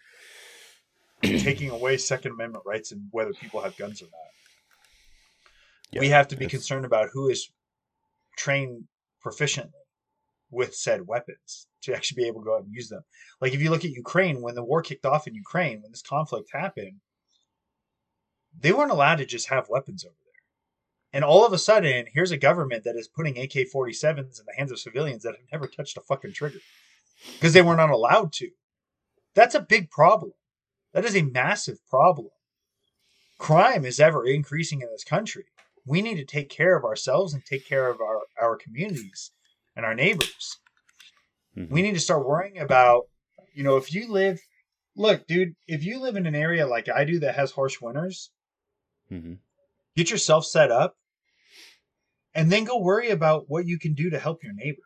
[1.21, 5.99] taking away Second Amendment rights and whether people have guns or not.
[5.99, 7.51] we have to be concerned about who is
[8.37, 8.85] trained
[9.23, 9.84] proficiently
[10.55, 13.03] with said weapons to actually be able to go out and use them.
[13.41, 16.01] Like if you look at Ukraine, when the war kicked off in Ukraine, when this
[16.01, 17.01] conflict happened,
[18.57, 20.31] they weren't allowed to just have weapons over there.
[21.13, 24.55] And all of a sudden, here's a government that is putting AK 47s in the
[24.57, 26.59] hands of civilians that have never touched a fucking trigger
[27.33, 28.49] because they were not allowed to.
[29.33, 30.31] That's a big problem.
[30.93, 32.29] That is a massive problem.
[33.37, 35.45] Crime is ever increasing in this country.
[35.85, 39.31] We need to take care of ourselves and take care of our, our communities
[39.75, 40.57] and our neighbors.
[41.55, 41.69] Mhm.
[41.69, 43.09] We need to start worrying about,
[43.53, 44.39] you know, if you live,
[44.95, 48.31] look, dude, if you live in an area like I do that has harsh winters,
[49.11, 49.39] Mhm.
[49.95, 50.97] get yourself set up
[52.33, 54.81] and then go worry about what you can do to help your neighbor.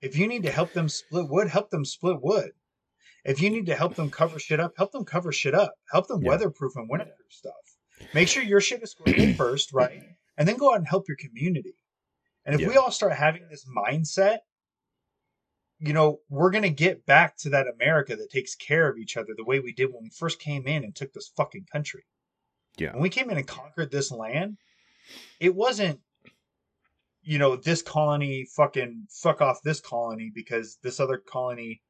[0.00, 2.52] If you need to help them split wood, help them split wood.
[3.24, 5.74] If you need to help them cover shit up, help them cover shit up.
[5.92, 6.30] Help them Yeah.
[6.30, 7.76] weatherproof and winterproof stuff.
[8.14, 10.02] Make sure your shit is squared first, right?
[10.38, 11.74] And then go out and help your community.
[12.50, 14.38] And if we all start having this mindset,
[15.78, 19.16] you know, we're going to get back to that America that takes care of each
[19.16, 22.04] other the way we did when we first came in and took this fucking country.
[22.76, 22.92] Yeah.
[22.92, 24.58] When we came in and conquered this land,
[25.38, 26.00] it wasn't,
[27.22, 31.80] you know, this colony fucking fuck off this colony because this other colony,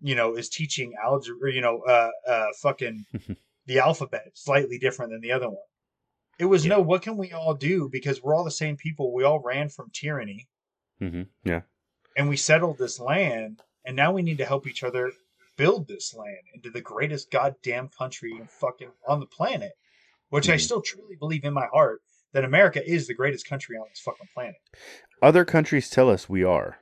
[0.00, 3.04] you know, is teaching algebra, you know, uh, uh, fucking
[3.66, 5.56] the alphabet slightly different than the other one.
[6.38, 6.76] It was Yeah.
[6.76, 7.88] no, what can we all do?
[7.88, 9.12] Because we're all the same people.
[9.12, 10.48] We all ran from tyranny
[11.00, 11.28] Mhm.
[11.44, 11.62] Yeah.
[12.16, 15.12] and we settled this land and now we need to help each other
[15.56, 19.72] build this land into the greatest goddamn country fucking on the planet
[20.28, 20.60] which i Mhm.
[20.60, 24.28] still truly believe in my heart that america is the greatest country on this fucking
[24.34, 24.56] planet
[25.22, 26.78] Other countries tell us we are.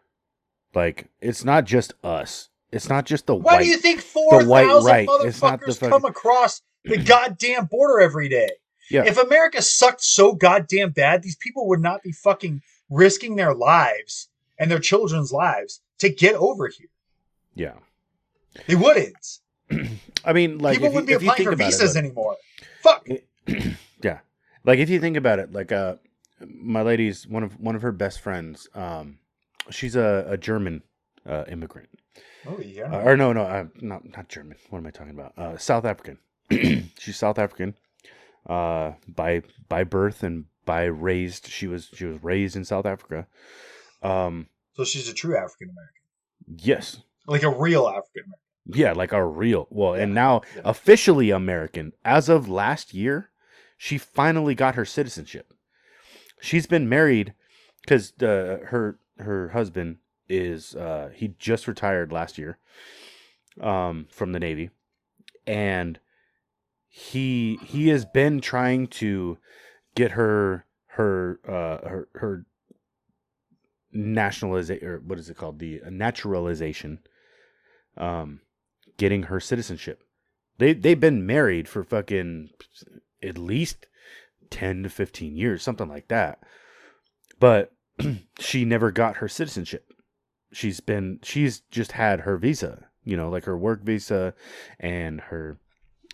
[0.75, 2.49] Like it's not just us.
[2.73, 3.63] It's not just the why white.
[3.65, 4.49] do you think 4,000
[4.87, 5.09] right.
[5.27, 8.51] It's not the motherfuckers come across the goddamn border every day
[8.91, 9.05] Yeah.
[9.05, 14.29] if america sucked so goddamn bad these people would not be fucking risking their lives
[14.59, 16.89] and their children's lives to get over here
[17.55, 17.75] yeah.
[18.67, 19.39] they wouldn't
[20.25, 22.37] I mean, like people wouldn't be if you applying think for visas it, anymore.
[22.83, 23.07] Fuck.
[24.03, 24.19] yeah
[24.65, 25.95] like if you think about it like uh
[26.41, 29.19] my lady's one of one of her best friends um
[29.71, 30.83] she's a, a german
[31.27, 31.89] uh immigrant
[32.49, 32.93] Oh yeah.
[32.93, 35.85] uh, or no no uh, not not german what am i talking about uh south
[35.85, 36.19] african
[36.99, 37.75] she's south african
[38.49, 43.27] uh by by birth and by raised she was she was raised in south africa.
[44.03, 47.03] Um so she's a true African American, yes.
[47.27, 48.81] Like a real African American.
[48.81, 50.63] yeah like a real well and now yeah.
[50.65, 51.93] officially american.
[52.05, 53.31] As of last year
[53.79, 55.53] she finally got her citizenship.
[56.41, 57.35] She's been married
[57.83, 62.59] because uh, her her husband is uh he just retired last year
[63.61, 64.71] um from the navy.
[65.47, 65.99] And
[66.99, 69.37] he he has been trying to
[69.95, 72.47] get her her uh her her
[73.93, 75.59] nationalization or what is it called?
[75.59, 77.01] The uh, naturalization
[77.99, 78.41] um
[78.97, 80.05] getting her citizenship.
[80.57, 82.49] They they've been married for fucking
[83.23, 83.87] at least
[84.49, 86.39] 10 to 15 years something like that.
[87.39, 87.75] But
[88.39, 89.93] she never got her citizenship.
[90.51, 94.33] She's been she's just had her visa you know like her work visa
[94.81, 95.59] and her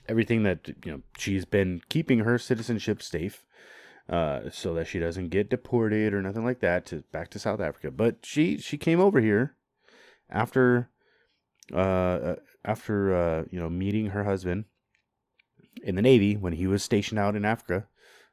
[0.09, 3.45] everything that you know she's been keeping her citizenship safe
[4.09, 7.61] uh, so that she doesn't get deported or nothing like that to back to South
[7.61, 7.91] Africa.
[7.91, 9.57] But she she came over here
[10.29, 10.91] after
[11.73, 14.65] uh, uh after uh you know meeting her husband
[15.83, 17.87] in the navy when he was stationed out in Africa.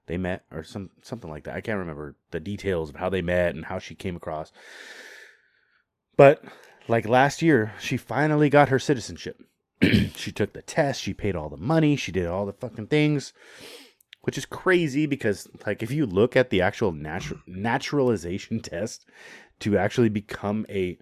[0.07, 1.55] they met or some something like that.
[1.55, 4.51] I can't remember the details of how they met and how she came across.
[6.17, 6.43] But
[6.87, 9.39] like last year, she finally got her citizenship.
[10.15, 13.33] she took the test, she paid all the money, she did all the fucking things,
[14.21, 19.05] which is crazy because like if you look at the actual natural naturalization test
[19.59, 20.97] to actually become a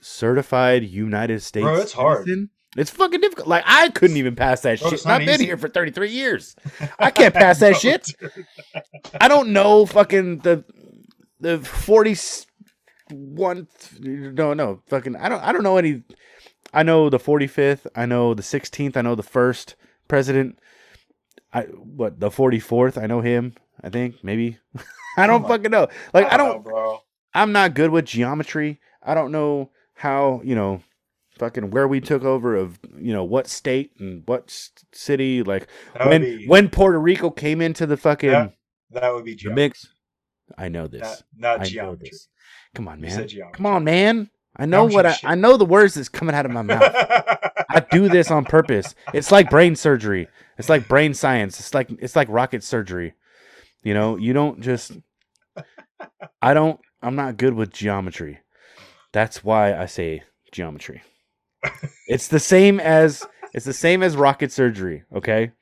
[0.00, 2.24] certified United States Bro, it's hard.
[2.24, 3.48] citizen, it's fucking difficult.
[3.48, 5.06] Like I couldn't even pass that Bro, shit.
[5.06, 6.56] I've been here for 33 years.
[6.98, 8.14] I can't pass that Bro, shit.
[8.18, 8.46] dude.
[9.20, 10.64] I don't know fucking the
[11.40, 13.66] the 41
[14.00, 16.02] no no fucking I don't I don't know any
[16.72, 19.74] I know the 45th, I know the 16th, I know the first
[20.08, 20.58] president.
[21.52, 24.58] I what, the 44th, I know him, I think, maybe.
[25.18, 25.88] I don't my- fucking know.
[26.14, 27.00] Like I know, don't bro.
[27.34, 28.80] I'm not good with geometry.
[29.02, 30.82] I don't know how, you know,
[31.38, 34.50] fucking where we took over of, you know, what state and what
[34.92, 38.48] city like That when be when Puerto Rico came into the fucking Yeah,
[38.92, 39.64] that would be the geometry.
[39.64, 39.88] mix.
[40.56, 41.00] I know this.
[41.02, 42.08] Not, not I geometry.
[42.10, 42.28] this.
[42.74, 43.10] Come on, You man.
[43.16, 43.56] said geometry.
[43.56, 44.30] Come on, man.
[44.56, 46.82] I know what I, I know the words that's coming out of my mouth.
[46.82, 48.94] I do this on purpose.
[49.14, 50.28] It's like brain surgery.
[50.58, 51.58] It's like brain science.
[51.58, 53.14] It's like it's like rocket surgery.
[53.82, 54.92] You know, you don't just
[56.40, 58.40] I don't I'm not good with geometry.
[59.12, 60.22] That's why I say
[60.52, 61.02] geometry.
[62.06, 65.52] It's the same as it's the same as rocket surgery, okay?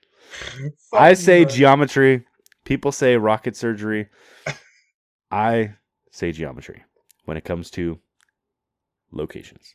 [0.93, 2.25] I say geometry.
[2.65, 4.09] People say rocket surgery.
[5.31, 5.75] I
[6.11, 6.85] say geometry
[7.25, 7.99] when it comes to
[9.13, 9.75] locations.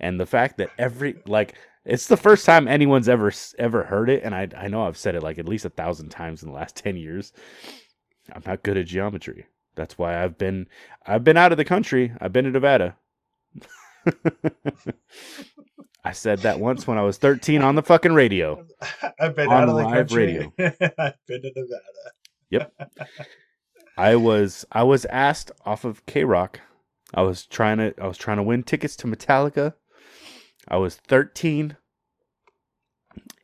[0.00, 1.54] And the fact that every like
[1.84, 5.14] it's the first time anyone's ever ever heard it and I I know I've said
[5.14, 7.32] it like at least a thousand times in the last 10 years.
[8.32, 9.46] I'm not good at geometry.
[9.74, 10.66] That's why I've been
[11.06, 12.12] I've been out of the country.
[12.20, 12.96] I've been to Nevada.
[16.04, 18.66] I said that once when I was 13 on the fucking radio.
[19.20, 20.52] I've been on out of the country.
[20.98, 21.82] I've been to Nevada.
[22.50, 22.72] Yep.
[23.96, 26.56] I was I was asked off of KROQ.
[27.14, 29.74] I was trying to I was trying to win tickets to Metallica.
[30.68, 31.76] I was 13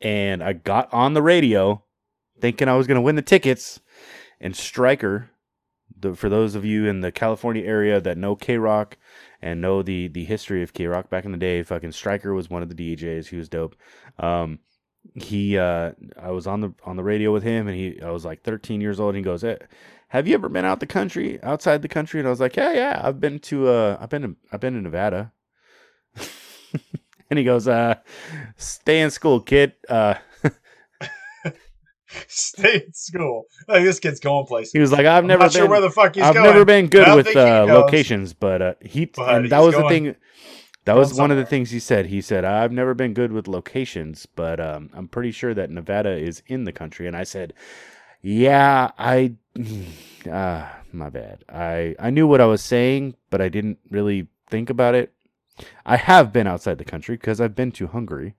[0.00, 1.84] and I got on the radio
[2.40, 3.80] thinking I was going to win the tickets
[4.40, 5.30] and Stryker
[6.00, 8.92] the, for those of you in the California area that know KROQ
[9.42, 12.62] and know the the history of KROQ back in the day, fucking Stryker was one
[12.62, 13.28] of the DJs.
[13.28, 13.76] He was dope.
[14.18, 14.60] Um,
[15.14, 18.24] he uh, I was on the on the radio with him, and he I was
[18.24, 19.14] like 13 years old.
[19.14, 19.56] And he goes, eh,
[20.08, 22.72] "Have you ever been out the country, outside the country?" And I was like, "Yeah,
[22.72, 25.32] yeah, I've been to uh, I've been to, I've been to Nevada."
[27.30, 27.96] and he goes, "Uh,
[28.56, 29.74] stay in school, kid.
[29.88, 30.14] Uh."
[32.26, 33.44] Stay in school.
[33.68, 34.72] Like this kid's going places.
[34.72, 35.50] He was like, "I've never been.
[35.50, 36.46] sure where the fuck he's I've going.
[36.46, 40.16] never been good with uh, locations, but uh, he But and that was the thing.
[40.88, 42.06] That was one of the things he said.
[42.06, 46.16] He said, "I've never been good with locations, but um, I'm pretty sure that Nevada
[46.16, 47.52] is in the country." And I said,
[48.22, 49.34] "Yeah, I,
[50.32, 51.44] ah, my bad.
[51.46, 55.12] I I knew what I was saying, but I didn't really think about it.
[55.84, 58.34] I have been outside the country because I've been to Hungary,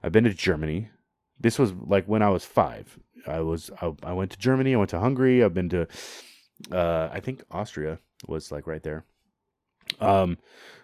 [0.00, 0.90] I've been to Germany.
[1.40, 2.96] This was like when I was five.
[3.26, 4.72] I was I, I went to Germany.
[4.72, 5.42] I went to Hungary.
[5.42, 5.88] I've been to,
[6.70, 9.04] uh, I think Austria was like right there.
[10.00, 10.38] Um,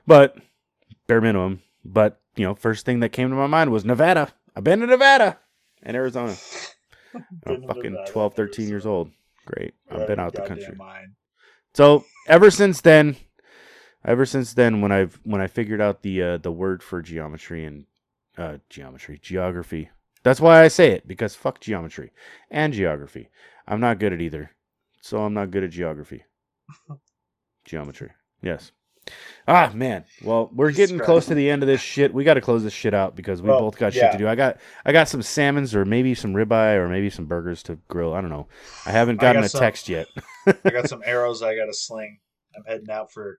[0.09, 0.39] but
[1.07, 1.63] bare minimum.
[1.85, 4.33] But you know, first thing that came to my mind was Nevada.
[4.57, 5.39] I've been to Nevada
[5.83, 6.35] and Arizona.
[7.47, 9.11] I'm fucking Nevada, 12, 13 years old.
[9.47, 9.75] Great.
[9.91, 10.75] I've been out out the country.
[10.77, 11.13] mind.
[11.75, 13.17] So ever since then,
[14.05, 17.65] ever since then, when I've when I figured out the uh, the word for geometry
[17.65, 17.87] and
[18.39, 19.91] uh, geometry geography,
[20.23, 22.13] that's why I say it because fuck geometry
[22.51, 23.29] and geography.
[23.67, 24.51] I'm not good at either,
[25.01, 26.25] so I'm not good at geography.
[27.65, 28.11] geometry,
[28.43, 28.73] yes.
[29.47, 32.15] Ah man, well we're getting close to the end of this shit.
[32.15, 34.27] We got to close this shit out because we Well, both got shit to do.
[34.27, 37.79] I got I got some salmons or maybe some ribeye or maybe some burgers to
[37.89, 38.15] grill.
[38.15, 38.47] I don't know.
[38.87, 40.07] I haven't I gotten got a some- text yet.
[40.47, 42.19] I got some arrows I got to sling.
[42.57, 43.39] I'm heading out for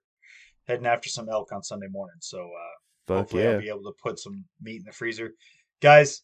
[0.67, 2.17] heading after some elk on Sunday morning.
[2.19, 2.75] So uh,
[3.07, 3.51] Fuck hopefully yeah.
[3.51, 5.31] I'll be able to put some meat in the freezer,
[5.81, 6.21] guys.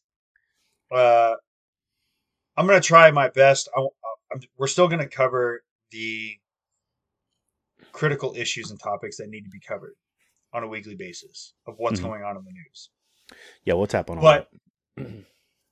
[0.92, 1.36] Uh,
[2.58, 3.70] I'm gonna try my best.
[3.76, 3.82] I,
[4.32, 6.38] I'm, we're still gonna cover the
[7.92, 9.96] critical issues and topics that need to be covered
[10.54, 12.04] on a weekly basis of what's Mhm.
[12.04, 12.90] going on in the news.
[13.64, 14.50] Yeah, we'll tap on all But
[14.98, 15.26] that.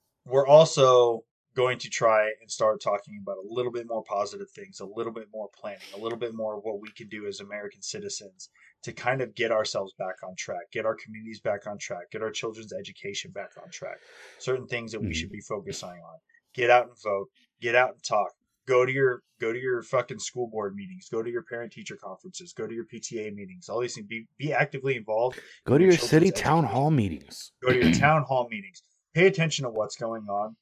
[0.26, 4.80] we're also going to try and start talking about a little bit more positive things,
[4.80, 7.40] a little bit more planning, a little bit more of what we can do as
[7.40, 8.50] American citizens
[8.84, 12.22] to kind of get ourselves back on track, get our communities back on track, get
[12.22, 13.98] our children's education back on track.
[14.38, 15.16] Certain things that we Mhm.
[15.16, 16.20] should be focusing on.
[16.54, 17.30] Get out and vote.
[17.60, 18.32] Get out and talk.
[18.70, 21.10] Go to your go to your fucking school board meetings.
[21.12, 22.54] Go to your parent teacher conferences.
[22.54, 23.68] Go to your PTA meetings.
[23.68, 24.06] All these things.
[24.08, 27.52] Be be actively involved Go to your your city town hall meetings.
[27.64, 28.84] go to your town hall meetings
[29.16, 30.56] pay attention to what's going on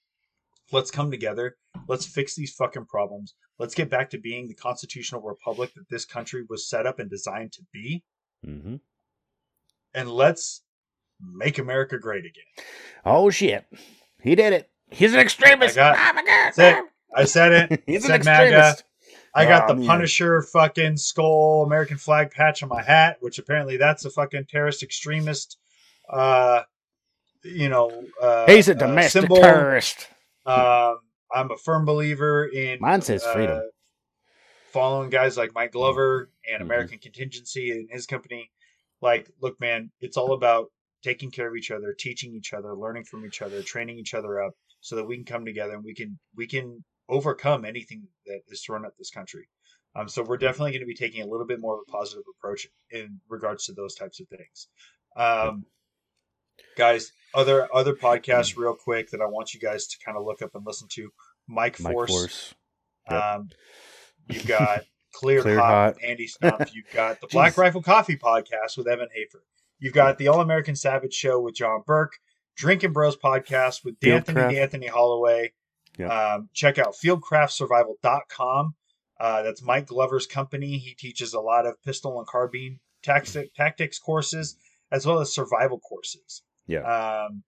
[0.71, 1.55] Let's come together.
[1.87, 3.35] Let's fix these fucking problems.
[3.57, 7.09] Let's get back to being the constitutional republic that this country was set up and
[7.09, 8.03] designed to be.
[8.43, 8.75] hmm
[9.93, 10.63] And let's
[11.21, 12.65] make America great again.
[13.05, 13.65] Oh shit,
[14.21, 14.69] he did it.
[14.91, 15.77] He's an extremist.
[15.77, 16.83] I got- oh my god.
[17.15, 17.39] That's it.
[17.39, 17.83] I said it.
[17.87, 18.55] He's an said MAGA.
[18.57, 18.83] extremist.
[19.35, 19.87] I got Oh, the man.
[19.87, 24.81] Punisher fucking skull American flag patch on my hat, which apparently that's a fucking terrorist
[24.83, 25.57] extremist.
[26.11, 26.63] Uh,
[27.43, 29.37] you know, uh, He's a uh, domestic symbol.
[29.37, 30.07] terrorist.
[30.45, 30.97] Um,
[31.33, 33.57] I'm a firm believer in Mine says freedom.
[33.57, 33.61] uh,
[34.71, 36.65] following guys like Mike Glover and Mhm.
[36.65, 38.51] American Contingency and his company.
[39.01, 40.71] Like, look, man, it's all about
[41.03, 44.41] taking care of each other, teaching each other, learning from each other, training each other
[44.41, 48.41] up, so that we can come together and we can we can overcome anything that
[48.49, 49.47] is thrown at this country.
[49.95, 52.23] Um, so we're definitely going to be taking a little bit more of a positive
[52.37, 54.67] approach in regards to those types of things.
[55.15, 55.65] Um,
[56.77, 60.41] guys, other other podcasts, real quick, that I want you guys to kind of look
[60.41, 61.09] up and listen to.
[61.47, 62.11] Mike Mike Force.
[62.11, 62.55] Force.
[63.09, 63.23] Yep.
[63.23, 63.49] Um,
[64.29, 64.81] you've got
[65.13, 65.95] Clear, Clear Hot, Hot.
[65.95, 66.71] with Andy Stumpf.
[66.73, 69.43] You've got the Black Rifle Coffee Podcast with Evan Hafer.
[69.79, 72.13] You've got the All American Savage Show with John Burke.
[72.55, 74.51] Drinking Bros Podcast with D'Anthony Fieldcraft.
[74.51, 75.53] D'Anthony Holloway.
[75.97, 76.09] Yep.
[76.11, 76.93] Um, check out
[77.67, 78.75] fieldcraftsurvival.com.
[79.19, 80.77] Uh, that's Mike Glover's company.
[80.77, 84.55] He teaches a lot of pistol and carbine tactics, tactics courses
[84.91, 86.81] as well as survival courses Yeah.
[86.81, 87.43] um,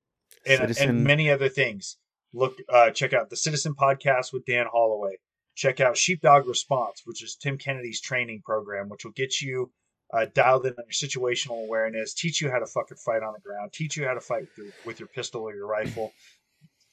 [0.45, 1.97] and, Citizen- and many other things.
[2.33, 5.17] Look, uh, check out the Citizen Podcast with Dan Holloway.
[5.55, 9.71] Check out Sheepdog Response, which is Tim Kennedy's training program, which will get you
[10.13, 13.39] uh, dialed in on your situational awareness, teach you how to fucking fight on the
[13.41, 16.11] ground, teach you how to fight with your, with your pistol or your rifle,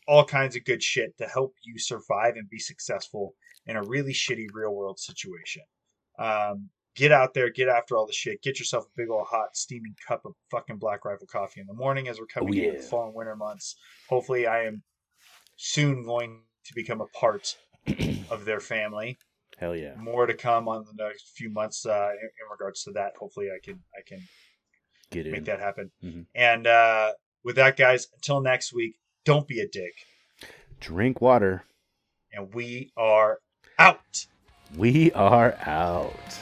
[0.06, 3.34] all kinds of good shit to help you survive and be successful
[3.66, 5.62] in a really shitty real world situation.
[6.18, 9.56] Um, get out there, get after all the shit, get yourself a big old hot
[9.56, 12.78] steaming cup of fucking Black Rifle coffee in the morning as we're coming Oh, into
[12.80, 13.76] the fall and winter months.
[14.08, 14.82] Hopefully, I am
[15.56, 17.56] soon going to become a part
[18.30, 19.18] of their family.
[19.58, 19.94] Hell yeah.
[19.96, 23.12] More to come on the next few months uh, in, in regards to that.
[23.18, 24.20] Hopefully, I can I can
[25.10, 25.44] Get make in.
[25.44, 25.90] that happen.
[26.04, 26.26] Mhm.
[26.34, 27.12] And uh,
[27.44, 28.96] with that, guys, until next week,
[29.26, 29.92] don't be a dick,
[30.80, 31.64] Drink water.
[32.32, 33.40] and we are
[33.78, 34.26] out.
[34.76, 36.38] We are out.